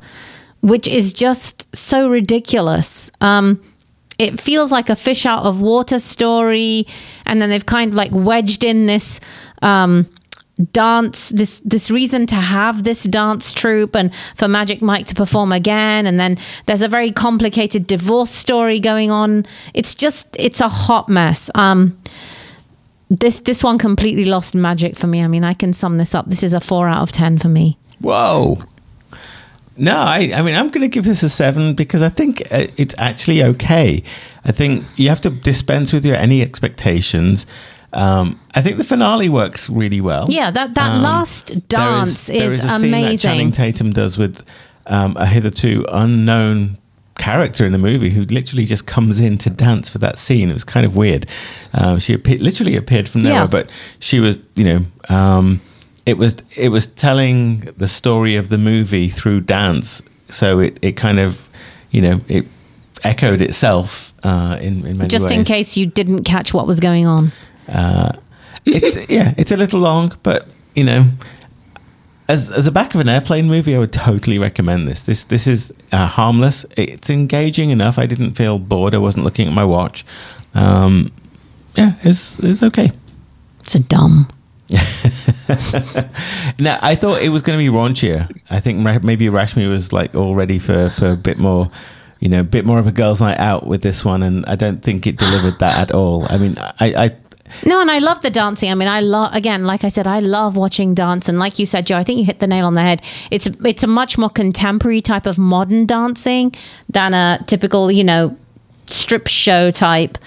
[0.62, 3.10] which is just so ridiculous.
[3.22, 3.62] Um,
[4.20, 6.86] it feels like a fish out of water story,
[7.26, 9.22] and then they've kind of like wedged in this.
[9.62, 10.06] Um,
[10.72, 15.52] dance this this reason to have this dance troupe and for magic mike to perform
[15.52, 16.06] again.
[16.06, 16.38] And then
[16.68, 19.46] there's a very complicated divorce story going on.
[19.74, 21.50] It's just it's a hot mess.
[21.56, 21.98] Um
[23.10, 25.24] this this one completely lost magic for me.
[25.24, 26.28] I mean i can sum this up.
[26.28, 27.78] This is a four out of ten for me.
[28.00, 28.64] Whoa.
[29.76, 32.94] No i i mean i'm gonna give this a seven because i think uh, it's
[33.00, 34.04] actually okay.
[34.46, 37.48] I think you have to dispense with your any expectations
[37.94, 40.26] um, I think the finale works really well.
[40.28, 42.92] Yeah, that that um, last dance there is, is, there is a amazing.
[42.92, 44.46] Scene that Channing Tatum does with
[44.88, 46.78] um, a hitherto unknown
[47.18, 50.50] character in the movie who literally just comes in to dance for that scene.
[50.50, 51.28] It was kind of weird.
[51.74, 53.48] Um, she appeared, literally appeared from nowhere, yeah.
[53.48, 55.62] but she was, you know, um,
[56.06, 60.02] it was it was telling the story of the movie through dance.
[60.30, 61.50] So it, it kind of,
[61.92, 62.46] you know, it
[63.04, 65.40] echoed itself uh, in, in many Just ways.
[65.40, 67.32] in case you didn't catch what was going on.
[67.68, 68.14] Uh,
[68.66, 71.06] it's yeah, it's a little long, but you know,
[72.28, 75.04] as as a back of an airplane movie, I would totally recommend this.
[75.06, 76.66] This this is uh, harmless.
[76.78, 78.00] It's engaging enough.
[78.00, 78.96] I didn't feel bored.
[78.96, 80.06] I wasn't looking at my watch.
[80.54, 81.12] Um,
[81.76, 82.92] yeah, it's it's okay.
[83.62, 84.28] It's a dumb.
[86.60, 88.36] now I thought it was going to be raunchier.
[88.50, 91.70] I think maybe Rashmi was like all ready for for a bit more
[92.24, 94.56] you know, a bit more of a girls' night out with this one, and I
[94.56, 96.26] don't think it delivered that at all.
[96.30, 97.10] I mean, I, I
[97.66, 98.72] no, and I love the dancing.
[98.72, 101.66] I mean, I love again, like I said, I love watching dance, and like you
[101.66, 103.02] said, Joe, I think you hit the nail on the head.
[103.32, 106.54] It's it's a much more contemporary type of modern dancing
[106.90, 108.38] than a typical, you know,
[108.88, 110.18] strip show type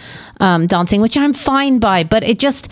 [0.41, 2.05] um, dancing, which I'm fine by.
[2.05, 2.71] But it just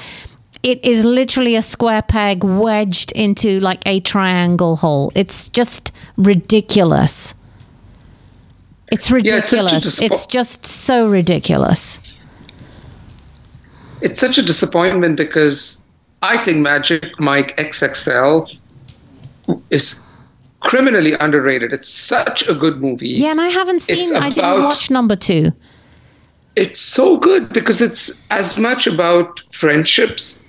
[0.63, 5.11] it is literally a square peg wedged into like a triangle hole.
[5.15, 7.35] It's just ridiculous.
[8.93, 10.01] It's ridiculous.
[10.01, 12.01] Yeah, it's, it's just so ridiculous
[14.05, 15.83] it's such a disappointment because
[16.23, 18.55] I think Magic Mike XXL
[19.71, 20.05] is
[20.61, 21.73] criminally underrated.
[21.73, 23.17] It's such a good movie.
[23.25, 24.15] Yeah, and I haven't seen.
[24.15, 25.53] I didn't watch number two.
[26.55, 30.45] It's so good because it's as much about friendships,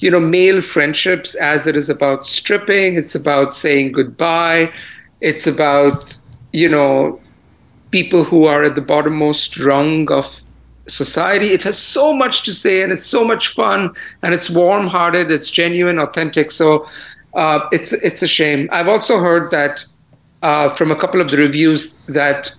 [0.00, 2.96] you know, male friendships, as it is about stripping.
[2.96, 4.72] It's about saying goodbye.
[5.20, 6.18] It's about
[6.52, 7.20] you know
[7.92, 10.42] people who are at the bottommost rung of
[10.88, 11.48] society.
[11.48, 15.50] It has so much to say, and it's so much fun, and it's warm-hearted, it's
[15.50, 16.50] genuine, authentic.
[16.50, 16.88] So
[17.34, 18.68] uh, it's it's a shame.
[18.72, 19.84] I've also heard that
[20.42, 22.54] uh, from a couple of the reviews that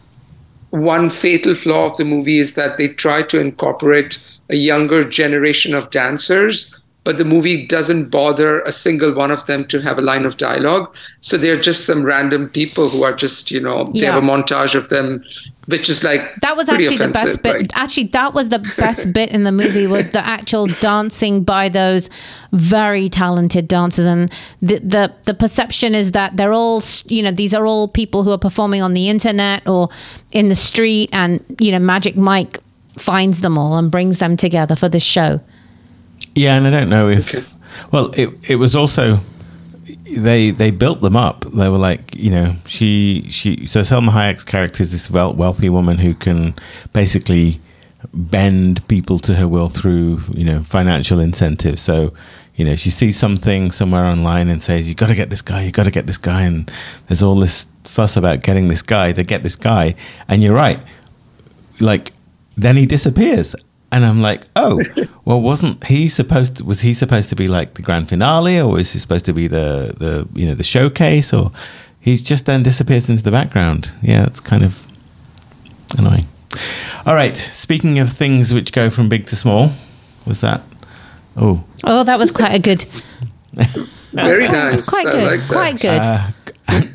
[0.69, 5.73] one fatal flaw of the movie is that they try to incorporate a younger generation
[5.73, 10.01] of dancers but the movie doesn't bother a single one of them to have a
[10.01, 10.93] line of dialogue.
[11.21, 14.75] So they're just some random people who are just, you know, they have a montage
[14.75, 15.23] of them,
[15.69, 17.53] which is like that was actually the best bit.
[17.53, 17.71] Right?
[17.75, 22.09] Actually, that was the best bit in the movie was the actual dancing by those
[22.51, 27.53] very talented dancers, and the the the perception is that they're all, you know, these
[27.53, 29.89] are all people who are performing on the internet or
[30.31, 32.57] in the street, and you know, Magic Mike
[32.97, 35.39] finds them all and brings them together for this show.
[36.35, 37.33] Yeah, and I don't know if.
[37.33, 37.45] Okay.
[37.91, 39.19] Well, it it was also
[40.17, 41.45] they they built them up.
[41.45, 43.67] They were like, you know, she she.
[43.67, 46.55] So Salma Hayek's character is this wealthy woman who can
[46.93, 47.59] basically
[48.13, 51.81] bend people to her will through you know financial incentives.
[51.81, 52.13] So
[52.55, 55.63] you know, she sees something somewhere online and says, "You got to get this guy.
[55.63, 56.69] You got to get this guy." And
[57.07, 59.13] there's all this fuss about getting this guy.
[59.13, 59.95] They get this guy,
[60.27, 60.79] and you're right.
[61.79, 62.11] Like
[62.57, 63.55] then he disappears,
[63.91, 64.81] and I'm like, "Oh,
[65.25, 66.57] well, wasn't he supposed?
[66.57, 69.33] To, was he supposed to be like the grand finale, or was he supposed to
[69.33, 71.51] be the the you know the showcase, or?"
[72.01, 73.91] He's just then disappears into the background.
[74.01, 74.87] Yeah, it's kind of
[75.97, 76.27] annoying.
[77.05, 77.35] All right.
[77.35, 79.71] Speaking of things which go from big to small,
[80.25, 80.61] was that?
[81.35, 82.85] Oh, Oh, that was quite a good.
[84.13, 84.87] Very nice.
[84.89, 85.23] Quite I good.
[85.31, 85.49] like that.
[85.51, 86.01] quite good.
[86.01, 86.27] uh,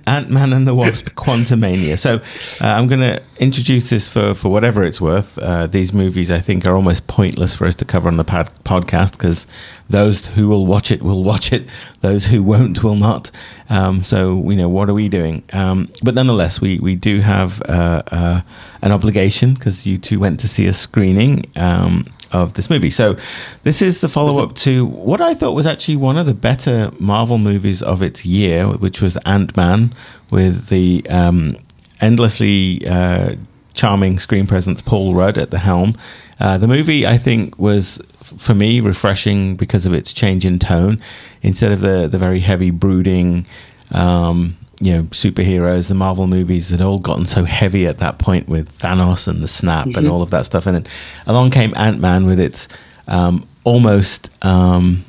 [0.06, 1.98] Ant Man and the Wasp: Quantumania.
[1.98, 2.16] So,
[2.60, 5.38] uh, I'm going to introduce this for for whatever it's worth.
[5.38, 8.50] Uh, these movies, I think, are almost pointless for us to cover on the pod-
[8.64, 9.46] podcast because
[9.88, 11.68] those who will watch it will watch it.
[12.00, 13.30] Those who won't will not.
[13.70, 15.42] Um, so, you know, what are we doing?
[15.52, 18.40] Um, but nonetheless, we we do have uh, uh,
[18.82, 21.44] an obligation because you two went to see a screening.
[21.56, 22.04] Um,
[22.35, 22.90] of this movie.
[22.90, 23.16] So,
[23.62, 26.90] this is the follow up to what I thought was actually one of the better
[26.99, 29.94] Marvel movies of its year, which was Ant Man,
[30.31, 31.57] with the um,
[32.01, 33.37] endlessly uh,
[33.73, 35.94] charming screen presence Paul Rudd at the helm.
[36.40, 41.01] Uh, the movie, I think, was for me refreshing because of its change in tone.
[41.42, 43.47] Instead of the the very heavy, brooding,
[43.92, 48.48] um, you know, superheroes, the Marvel movies had all gotten so heavy at that point
[48.48, 50.66] with Thanos and the snap and all of that stuff.
[50.66, 50.87] And then
[51.26, 52.68] along came Ant Man with its
[53.06, 55.04] um, almost um,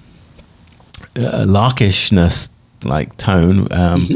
[1.18, 2.50] uh, larkishness
[2.84, 4.10] like tone, um,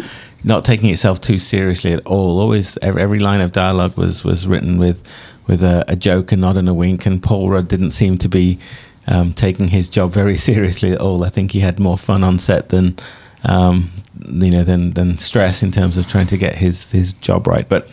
[0.44, 2.40] not taking itself too seriously at all.
[2.40, 5.04] Always every, every line of dialogue was was written with
[5.48, 7.06] with a, a joke, and nod, and a wink.
[7.06, 8.60] And Paul Rudd didn't seem to be
[9.08, 11.24] um, taking his job very seriously at all.
[11.24, 12.98] I think he had more fun on set than
[13.44, 13.90] um,
[14.26, 17.68] you know than than stress in terms of trying to get his his job right.
[17.68, 17.88] But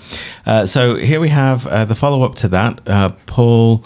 [0.46, 2.80] uh, so here we have uh, the follow up to that.
[2.86, 3.84] Uh, Paul.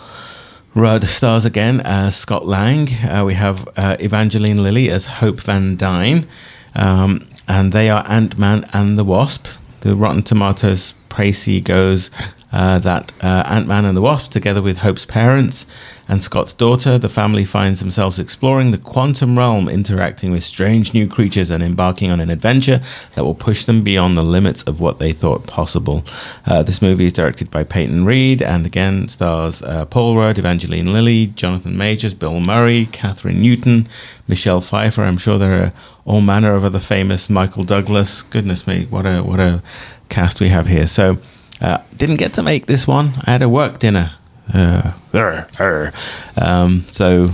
[0.72, 2.86] Rudd stars again as Scott Lang.
[3.02, 6.28] Uh, we have uh, Evangeline Lilly as Hope Van Dyne.
[6.76, 9.48] Um, and they are Ant Man and the Wasp.
[9.80, 12.10] The Rotten Tomatoes précis goes
[12.52, 15.66] uh, that uh, Ant Man and the Wasp, together with Hope's parents
[16.08, 21.06] and Scott's daughter, the family finds themselves exploring the quantum realm, interacting with strange new
[21.06, 22.80] creatures, and embarking on an adventure
[23.14, 26.04] that will push them beyond the limits of what they thought possible.
[26.44, 30.92] Uh, this movie is directed by Peyton Reed and again stars uh, Paul Rudd, Evangeline
[30.92, 33.86] Lilly, Jonathan Majors, Bill Murray, Kathryn Newton,
[34.26, 35.02] Michelle Pfeiffer.
[35.02, 35.72] I'm sure there are
[36.04, 38.22] all manner of other famous Michael Douglas.
[38.24, 39.62] Goodness me, what a what a
[40.08, 40.88] cast we have here.
[40.88, 41.18] So
[41.60, 43.12] uh, didn't get to make this one.
[43.26, 44.12] I had a work dinner.
[44.52, 45.92] Uh, er, er.
[46.40, 47.28] Um, so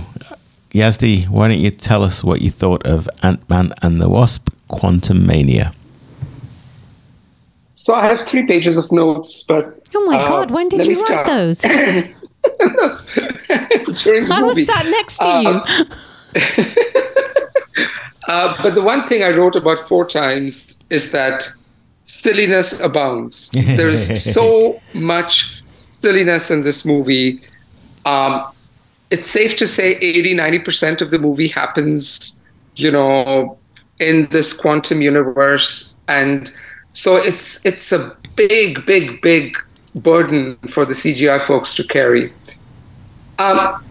[0.71, 4.49] Yazdi, why don't you tell us what you thought of Ant Man and the Wasp:
[4.69, 5.73] Quantumania?
[7.73, 10.93] So I have three pages of notes, but oh my uh, God, when did you
[10.93, 11.27] write start.
[11.27, 11.61] those?
[14.03, 14.61] During the I movie.
[14.61, 15.85] was sat next to Uh, you.
[18.27, 21.47] Uh, but the one thing I wrote about four times is that
[22.07, 23.51] silliness abounds.
[23.51, 27.41] there is so much silliness in this movie.
[28.05, 28.45] Um,
[29.11, 32.41] it's safe to say 80, 90% of the movie happens,
[32.75, 33.57] you know,
[33.99, 35.95] in this quantum universe.
[36.07, 36.51] And
[36.93, 39.57] so it's it's a big, big, big
[39.93, 42.31] burden for the CGI folks to carry.
[43.39, 43.83] Um,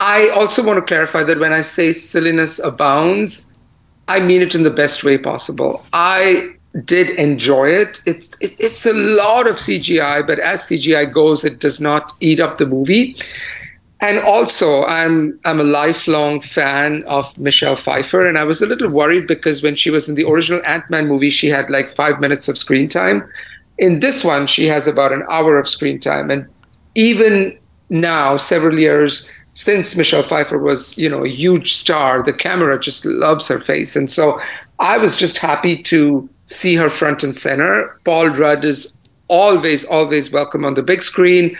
[0.00, 3.50] I also want to clarify that when I say silliness abounds,
[4.06, 5.84] I mean it in the best way possible.
[5.92, 8.02] I did enjoy it.
[8.06, 12.40] It's it, it's a lot of CGI, but as CGI goes, it does not eat
[12.40, 13.16] up the movie.
[14.00, 18.90] And also, I'm I'm a lifelong fan of Michelle Pfeiffer, and I was a little
[18.90, 22.20] worried because when she was in the original Ant Man movie, she had like five
[22.20, 23.28] minutes of screen time.
[23.78, 26.46] In this one, she has about an hour of screen time, and
[26.94, 27.58] even
[27.90, 33.04] now, several years since Michelle Pfeiffer was, you know, a huge star, the camera just
[33.04, 33.96] loves her face.
[33.96, 34.38] And so
[34.78, 37.98] I was just happy to see her front and center.
[38.04, 38.96] Paul Rudd is
[39.28, 41.56] always, always welcome on the big screen.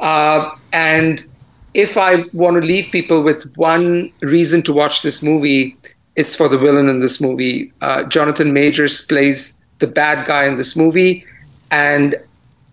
[0.00, 1.26] Uh, and
[1.74, 5.76] if I want to leave people with one reason to watch this movie,
[6.14, 7.72] it's for the villain in this movie.
[7.80, 11.26] Uh, Jonathan Majors plays the bad guy in this movie.
[11.70, 12.16] And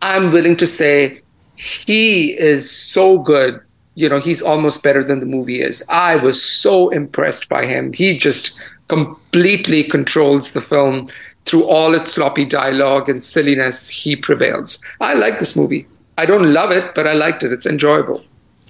[0.02, 1.22] I'm willing to say
[1.56, 3.62] he is so good
[3.96, 7.94] you know he's almost better than the movie is i was so impressed by him
[7.94, 11.08] he just completely controls the film
[11.46, 15.86] through all its sloppy dialogue and silliness he prevails i like this movie
[16.18, 18.22] i don't love it but i liked it it's enjoyable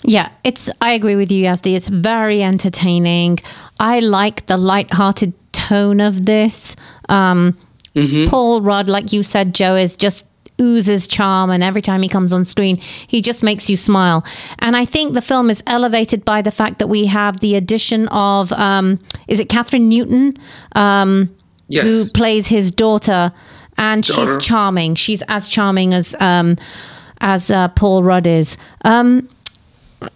[0.05, 0.69] Yeah, it's.
[0.81, 1.75] I agree with you, Yazdi.
[1.77, 3.39] It's very entertaining.
[3.79, 6.75] I like the light-hearted tone of this.
[7.07, 7.55] Um,
[8.27, 10.25] Paul Rudd, like you said, Joe, is just
[10.59, 12.75] oozes charm, and every time he comes on screen,
[13.07, 14.25] he just makes you smile.
[14.59, 18.07] And I think the film is elevated by the fact that we have the addition
[18.09, 20.33] of um, is it Kathryn Newton,
[20.75, 21.29] um,
[21.73, 21.89] Yes.
[21.89, 23.31] who plays his daughter,
[23.77, 24.13] and Daughter.
[24.35, 24.95] she's charming.
[24.95, 26.57] She's as charming as um,
[27.21, 28.57] as uh, Paul Rudd is.
[28.85, 29.27] Um,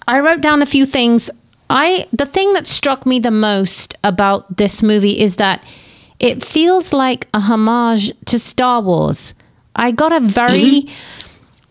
[0.08, 1.30] I wrote down a few things.
[1.70, 5.64] I the thing that struck me the most about this movie is that
[6.20, 9.34] it feels like a homage to Star Wars.
[9.76, 10.88] I got a very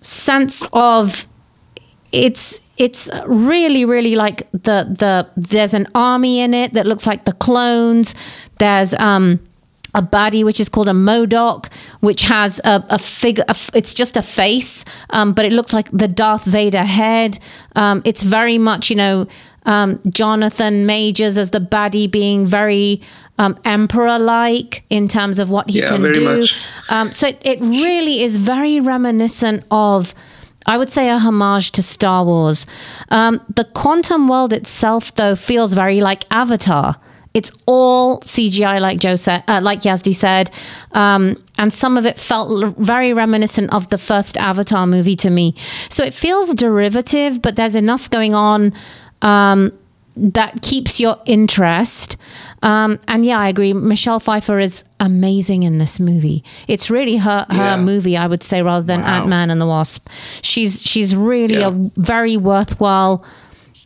[0.01, 1.27] sense of
[2.13, 7.25] it's it's really really like the the there's an army in it that looks like
[7.25, 8.15] the clones
[8.59, 9.41] there's um
[9.97, 11.67] a baddie which is called a MODOK
[12.01, 15.89] which has a, a figure a it's just a face um, but it looks like
[15.91, 17.39] the darth vader head
[17.75, 19.27] um, it's very much you know
[19.65, 23.01] um, jonathan majors as the baddie being very
[23.39, 26.45] um, emperor like in terms of what he Yeah, can do
[26.89, 30.15] um, so it, it really is very reminiscent of,
[30.67, 32.67] I would say, a homage to Star Wars.
[33.11, 36.97] Um, the quantum world itself, though, feels very like Avatar.
[37.39, 40.51] It's all CGI, like Joe said, uh, like Yazdi said,
[40.93, 45.29] um, and some of it felt l- very reminiscent of the first Avatar movie to
[45.31, 45.55] me.
[45.91, 48.73] So it feels derivative, but there's enough going on
[49.21, 49.73] um,
[50.17, 52.17] that keeps your interest.
[52.63, 53.75] Um, and yeah, I agree.
[53.75, 56.43] Michelle Pfeiffer is amazing in this movie.
[56.69, 57.77] It's really her her Yeah.
[57.77, 59.17] movie, I would say, rather than Wow.
[59.19, 60.09] Ant Man and the Wasp.
[60.43, 61.69] She's she's really Yeah.
[61.69, 63.23] a very worthwhile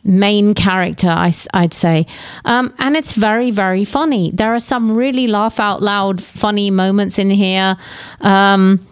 [0.03, 2.07] main character, I, would say.
[2.45, 4.31] Um, and it's very, very funny.
[4.31, 7.77] There are some really laugh out loud funny moments in here.
[8.21, 8.85] Um,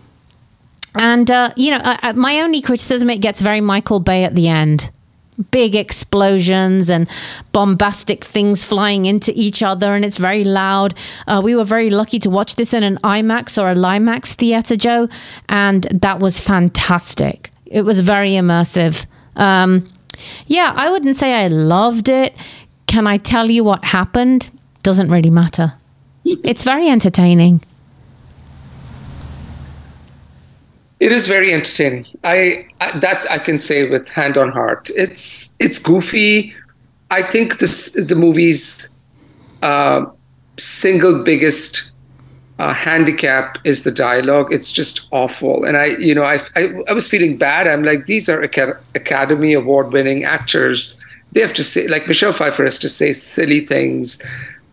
[0.95, 1.81] and, uh, you know,
[2.15, 4.89] my only criticism, it gets very Michael Bay at the end.
[5.51, 7.09] Big explosions and
[7.53, 10.93] bombastic things flying into each other, and it's very loud.
[11.27, 14.75] Uh, we were very lucky to watch this in an IMAX or a Limax theater,
[14.75, 15.07] Joe,
[15.47, 17.51] and that was fantastic.
[17.65, 19.05] It was very immersive.
[19.37, 19.87] Um,
[20.47, 22.35] yeah, I wouldn't say I loved it.
[22.87, 24.49] Can I tell you what happened?
[24.83, 25.73] Doesn't really matter.
[26.25, 27.61] It's very entertaining.
[30.99, 32.05] It is very entertaining.
[32.23, 34.89] I, I that I can say with hand on heart.
[34.95, 36.53] It's it's goofy.
[37.09, 38.93] I think this the movie's
[39.61, 40.05] uh,
[40.57, 41.91] single biggest
[42.59, 44.53] uh, handicap is the dialogue.
[44.53, 47.67] It's just awful, and I you know I I, I was feeling bad.
[47.67, 50.95] I'm like these are Academy Award winning actors.
[51.31, 54.21] They have to say like Michelle Pfeiffer has to say silly things.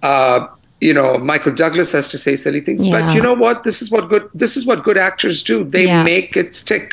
[0.03, 0.47] Uh,
[0.81, 3.01] you know, Michael Douglas has to say silly things, Yeah.
[3.01, 3.65] but you know what?
[3.65, 4.29] This is what good.
[4.35, 5.65] This is what good actors do.
[5.65, 6.03] They Yeah.
[6.03, 6.93] make it stick,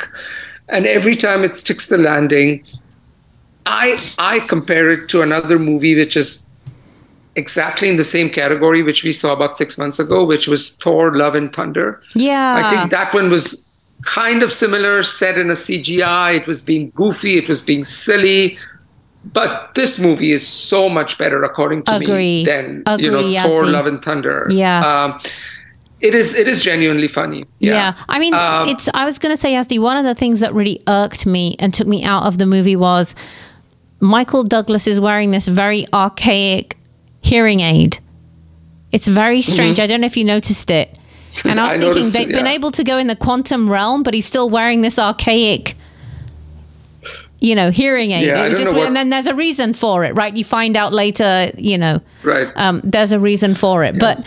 [0.69, 2.63] and every time it sticks the landing.
[3.65, 6.47] I I compare it to another movie which is
[7.36, 11.15] exactly in the same category, which we saw about six months ago, which was Thor:
[11.15, 12.01] Love and Thunder.
[12.15, 12.55] Yeah.
[12.63, 13.67] I think that one was
[14.03, 16.36] kind of similar, set in a CGI.
[16.38, 18.57] It was being goofy, it was being silly.
[19.31, 22.43] But this movie is so much better, according to Agree.
[22.43, 24.45] me, than you know Agree, Thor: Love and Thunder.
[24.49, 24.81] Yeah.
[24.86, 25.21] Um,
[26.01, 26.36] it is.
[26.38, 27.45] It is genuinely funny.
[27.59, 27.73] Yeah.
[27.73, 28.03] Yeah.
[28.09, 30.53] I mean, Um, it's, I was going to say, Yazdi, one of the things that
[30.53, 33.15] really irked me and took me out of the movie was
[34.01, 36.75] Michael Douglas is wearing this very archaic
[37.34, 37.97] hearing aid.
[38.91, 39.79] It's very strange.
[39.79, 40.99] I don't know if you noticed it.
[41.43, 41.75] And I was Mm-hmm.
[41.75, 42.51] I thinking noticed they've been yeah.
[42.59, 45.73] able to go in the quantum realm, but he's still wearing this archaic,
[47.39, 48.27] you know, hearing aid.
[48.27, 50.36] Yeah, it was just what- and then there's a reason for it, right?
[50.38, 52.47] You find out later, you know, Right.
[52.55, 53.97] um, there's a reason for it.
[53.97, 54.23] But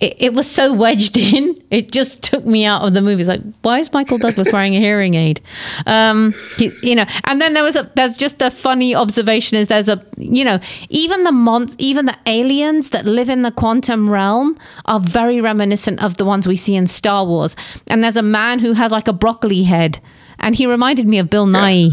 [0.00, 3.22] it, it was so wedged in, it just took me out of the movie.
[3.22, 5.40] It's like, why is Michael Douglas wearing a hearing aid?
[5.86, 9.68] Um, he, you know, and then there was a there's just a funny observation is
[9.68, 14.08] there's a you know even the mon- even the aliens that live in the quantum
[14.08, 17.54] realm are very reminiscent of the ones we see in Star Wars.
[17.88, 20.00] And there's a man who has like a broccoli head,
[20.38, 21.90] and he reminded me of Bill Nye.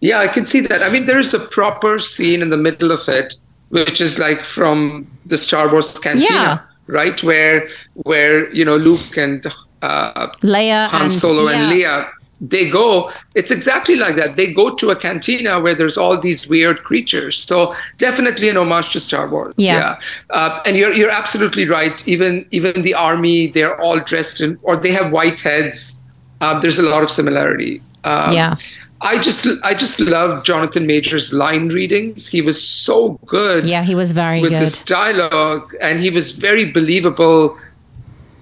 [0.00, 0.82] Yeah, I can see that.
[0.82, 3.34] I mean, there is a proper scene in the middle of it,
[3.70, 6.58] which is like from the Star Wars cantina, Yeah.
[6.86, 7.22] right?
[7.22, 9.46] Where where you know Luke and
[9.82, 11.56] uh, Leia Han and Solo yeah.
[11.56, 12.10] and Leia,
[12.40, 13.10] they go.
[13.34, 14.36] It's exactly like that.
[14.36, 17.36] They go to a cantina where there's all these weird creatures.
[17.38, 19.54] So definitely an homage to Star Wars.
[19.56, 19.98] Yeah.
[20.30, 22.06] Uh, and you're you're absolutely right.
[22.06, 26.02] Even even the army, they're all dressed in, or they have white heads.
[26.40, 27.80] Uh, there's a lot of similarity.
[28.04, 28.56] Um, Yeah.
[29.00, 32.28] I just I just love Jonathan Major's line readings.
[32.28, 34.60] He was so good Yeah, he was very with good.
[34.60, 37.58] this dialogue, and he was very believable.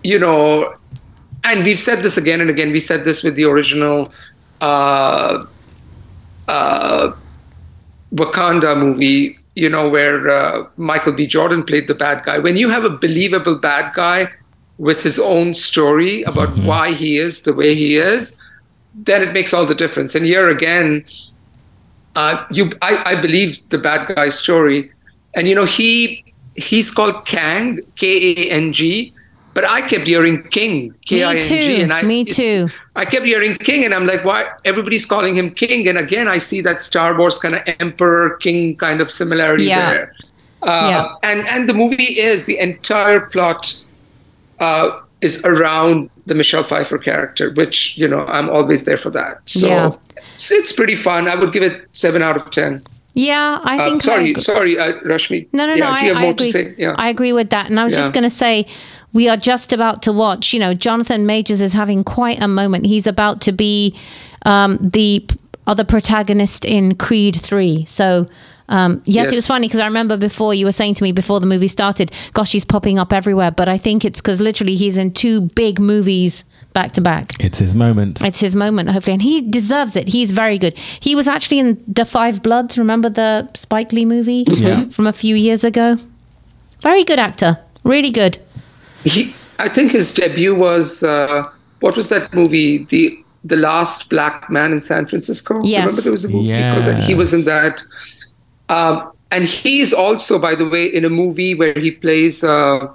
[0.02, 0.74] You know,
[1.44, 2.72] and we've said this again and again.
[2.72, 4.12] We said this with the original
[4.60, 5.44] uh,
[6.46, 7.12] uh,
[8.14, 9.38] Wakanda movie.
[9.56, 11.26] You know, where uh, Michael B.
[11.26, 12.38] Jordan played the bad guy.
[12.38, 14.28] When you have a believable bad guy,
[14.78, 18.40] with his own story about why he is the way he is,
[18.94, 20.14] then it makes all the difference.
[20.14, 21.04] And here again,
[22.16, 24.90] uh, you, I, I believe the bad guy story,
[25.34, 26.24] and you know he
[26.54, 29.12] he's called Kang, K A N G,
[29.52, 32.68] but I kept hearing King, K I N G, and I me too.
[32.96, 34.48] I kept hearing King, and I'm like, why?
[34.64, 38.76] Everybody's calling him King, and again, I see that Star Wars kind of Emperor King
[38.76, 39.90] kind of similarity Yeah.
[39.90, 40.14] there.
[40.62, 41.14] Uh, Yeah.
[41.24, 43.82] And and the movie is the entire plot
[44.60, 49.40] uh, is around the Michelle Pfeiffer character, which you know I'm always there for that.
[49.46, 49.92] So Yeah.
[50.34, 51.28] it's, it's pretty fun.
[51.28, 52.82] I would give it seven out of ten.
[53.14, 55.46] Yeah, I Uh, think sorry, I- sorry, uh, Rashmi.
[55.52, 56.18] No, no, yeah, no.
[56.20, 56.74] I, I agree.
[56.78, 56.94] Yeah.
[56.98, 57.70] I agree with that.
[57.70, 58.66] And I was just going to say,
[59.12, 60.52] we are just about to watch.
[60.52, 62.86] You know, Jonathan Majors is having quite a moment.
[62.86, 63.94] He's about to be
[64.44, 65.24] um, the
[65.68, 67.84] other protagonist in Creed Three.
[67.86, 68.26] So.
[68.68, 71.38] Um, yes, it was funny because I remember before you were saying to me before
[71.40, 74.96] the movie started, "Gosh, he's popping up everywhere." But I think it's because literally he's
[74.96, 77.30] in two big movies back to back.
[77.40, 78.22] It's his moment.
[78.22, 80.08] It's his moment, hopefully, and he deserves it.
[80.08, 80.76] He's very good.
[80.78, 82.78] He was actually in The Five Bloods.
[82.78, 84.86] Remember the Spike Lee movie Yeah.
[84.88, 85.98] from a few years ago?
[86.80, 88.38] Very good actor, really good.
[89.04, 91.48] he, I think his debut was uh,
[91.80, 92.84] what was that movie?
[92.84, 95.60] The the last black man in San Francisco.
[95.62, 95.82] Yes.
[95.84, 97.04] Remember there was a movie called that?
[97.04, 97.82] He was in that.
[98.68, 102.92] Um, and he's also, by the way, in a movie where he plays uh,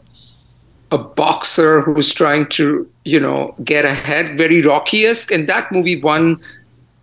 [0.91, 5.31] a boxer who's trying to, you know, get ahead, very Rocky-esque.
[5.31, 6.39] And that movie won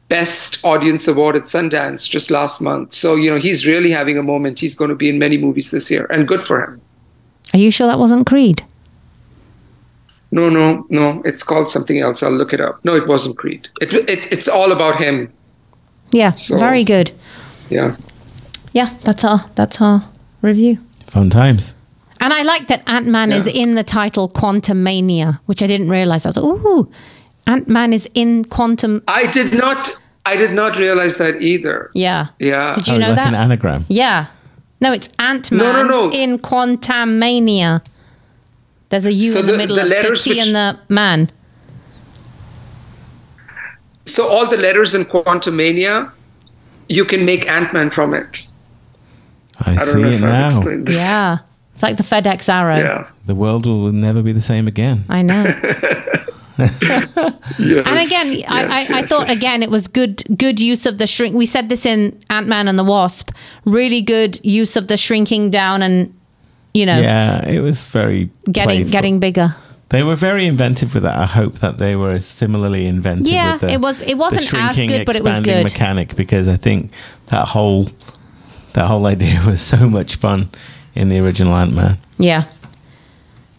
[0.09, 2.93] Best Audience Award at Sundance just last month.
[2.95, 4.59] So, you know, he's really having a moment.
[4.61, 6.81] He's going to be in many movies this year, and good for him.
[7.53, 8.65] Are you sure that wasn't Creed?
[10.31, 11.23] No, no, no.
[11.25, 12.23] It's called something else.
[12.23, 12.85] I'll look it up.
[12.85, 13.69] No, it wasn't Creed.
[13.81, 15.33] It, it it's all about him.
[16.11, 17.13] Yeah, So- very good.
[17.71, 17.97] Yeah.
[18.77, 20.03] Yeah, that's our that's our
[20.43, 20.77] review.
[21.07, 21.75] Fun times.
[22.21, 26.27] And I like that Ant Man is in the title Quantumania, which I didn't realize.
[26.27, 26.91] I was like, ooh,
[27.47, 29.03] Ant Man is in Quantum.
[29.09, 29.91] I did not.
[30.27, 31.91] I did not realize that either.
[31.95, 32.27] Yeah.
[32.39, 32.75] Yeah.
[32.75, 33.29] Did you Oh, know like that?
[33.29, 33.85] an anagram.
[33.89, 34.27] Yeah.
[34.81, 36.13] No, it's Ant Man No, no, no.
[36.13, 37.83] in Quantumania.
[38.91, 40.79] There's a U So in the, the- middle the of the T which- and the
[40.91, 41.31] man.
[44.05, 46.11] So all the letters in Quantumania,
[46.89, 48.47] you can make Ant Man from it.
[49.61, 50.61] I, I see it now.
[50.63, 50.97] this.
[50.97, 51.39] Yeah.
[51.75, 52.77] It's like the FedEx arrow.
[52.79, 53.07] Yeah.
[53.27, 55.05] The world will never be the same again.
[55.09, 55.45] I know.
[57.59, 59.37] Yes, And again, I, I, yes, I thought yes.
[59.37, 61.35] again it was good good use of the shrink.
[61.35, 63.31] We said this in Ant Man and the Wasp.
[63.65, 66.13] Really good use of the shrinking down and
[66.75, 68.91] you know Yeah, it was very getting playful.
[68.93, 69.55] getting bigger.
[69.91, 71.17] They were very inventive with that.
[71.17, 73.29] I hope that they were similarly inventive.
[73.33, 75.73] Yeah, with the, it was- it wasn't as good, but it was expanding good.
[75.73, 76.91] Mechanic because I think
[77.27, 77.89] that whole
[78.77, 80.49] that whole idea was so much fun
[80.95, 81.99] in the original Ant Man.
[82.19, 82.45] Yeah.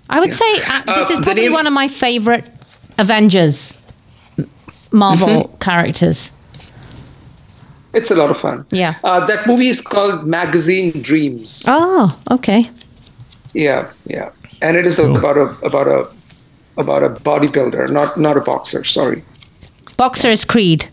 [0.10, 2.46] I would say uh, this Uh, is probably name- one of my favorite
[2.98, 3.74] Avengers
[4.92, 5.58] Marvel Mm-hmm.
[5.58, 6.32] characters.
[7.94, 8.66] It's a lot of fun.
[8.72, 8.96] Yeah.
[9.04, 11.66] Uh, that movie is called Magazine Dreams.
[11.68, 12.70] Oh, okay.
[13.54, 14.30] Yeah, yeah.
[14.62, 16.08] And it is about a about a
[16.78, 18.84] about a bodybuilder, not not a boxer.
[18.86, 19.24] Sorry,
[19.98, 20.88] Boxer is Creed.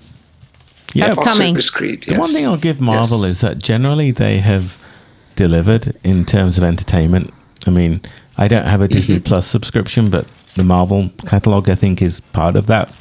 [0.95, 1.57] Yeah, That's boxer coming.
[1.57, 2.05] is Creed.
[2.05, 3.31] The one thing I'll give Marvel Yes.
[3.33, 4.79] is that generally they have
[5.37, 7.33] delivered in terms of entertainment.
[7.67, 8.01] I mean,
[8.39, 9.25] I don't have a Disney Mm-hmm.
[9.25, 12.93] Plus subscription, but the Marvel catalog I think is part of that.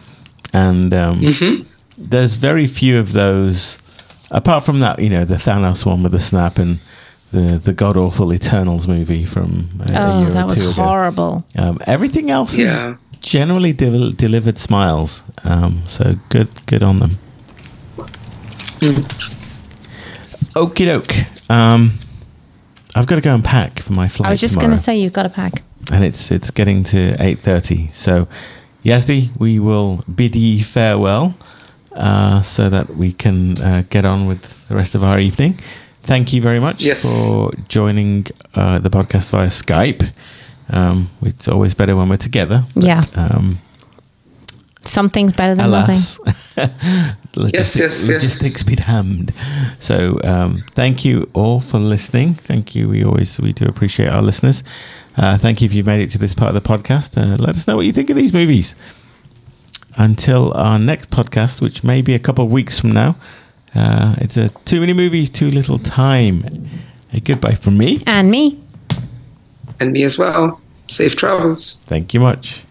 [0.54, 1.64] And um, Mm-hmm.
[1.98, 3.78] there's very few of those,
[4.32, 6.80] apart from that, you know, the Thanos one with the snap and
[7.32, 10.70] the the god awful Eternals movie from uh, a Oh, year that or was two
[10.70, 10.84] ago.
[10.84, 11.44] horrible.
[11.58, 12.66] Um, everything else Yeah.
[12.66, 12.86] is
[13.22, 15.24] generally del- delivered smiles.
[15.44, 17.12] Um, so good, good on them.
[20.56, 21.14] Okie doke.
[21.50, 21.94] Um,
[22.96, 24.28] I've got to go and pack for my flight.
[24.28, 25.64] I was just going to say you've got to pack.
[25.92, 27.88] and it's it's getting to eight thirty.
[27.92, 28.28] So,
[28.84, 31.36] Yazdi, we will bid ye farewell,
[31.92, 35.60] uh, so that we can uh, get on with the rest of our evening.
[36.04, 37.02] Thank you very much Yes.
[37.04, 38.26] for joining
[38.56, 40.04] uh, the podcast via Skype.
[40.70, 42.66] Um, it's always better when we're together.
[42.76, 43.04] Yeah.
[43.16, 43.60] Um,
[44.86, 46.20] Something's better than alas,
[47.34, 48.08] logistic, yes, yes.
[48.08, 49.34] logistics be damned.
[49.80, 52.36] So, um, thank you all for listening.
[52.36, 52.90] Thank you.
[52.90, 54.64] We always we do appreciate our listeners.
[55.18, 57.18] Uh, thank you if you've made it to this part of the podcast.
[57.18, 58.76] Uh, let us know what you think of these movies.
[59.96, 63.16] Until our next podcast, which may be a couple of weeks from now,
[63.76, 66.46] uh, it's a too many movies, too little time.
[67.12, 68.02] A goodbye from me.
[68.08, 68.60] And me.
[69.80, 70.60] and me as well.
[70.88, 71.82] Safe travels.
[71.86, 72.64] Thank you much.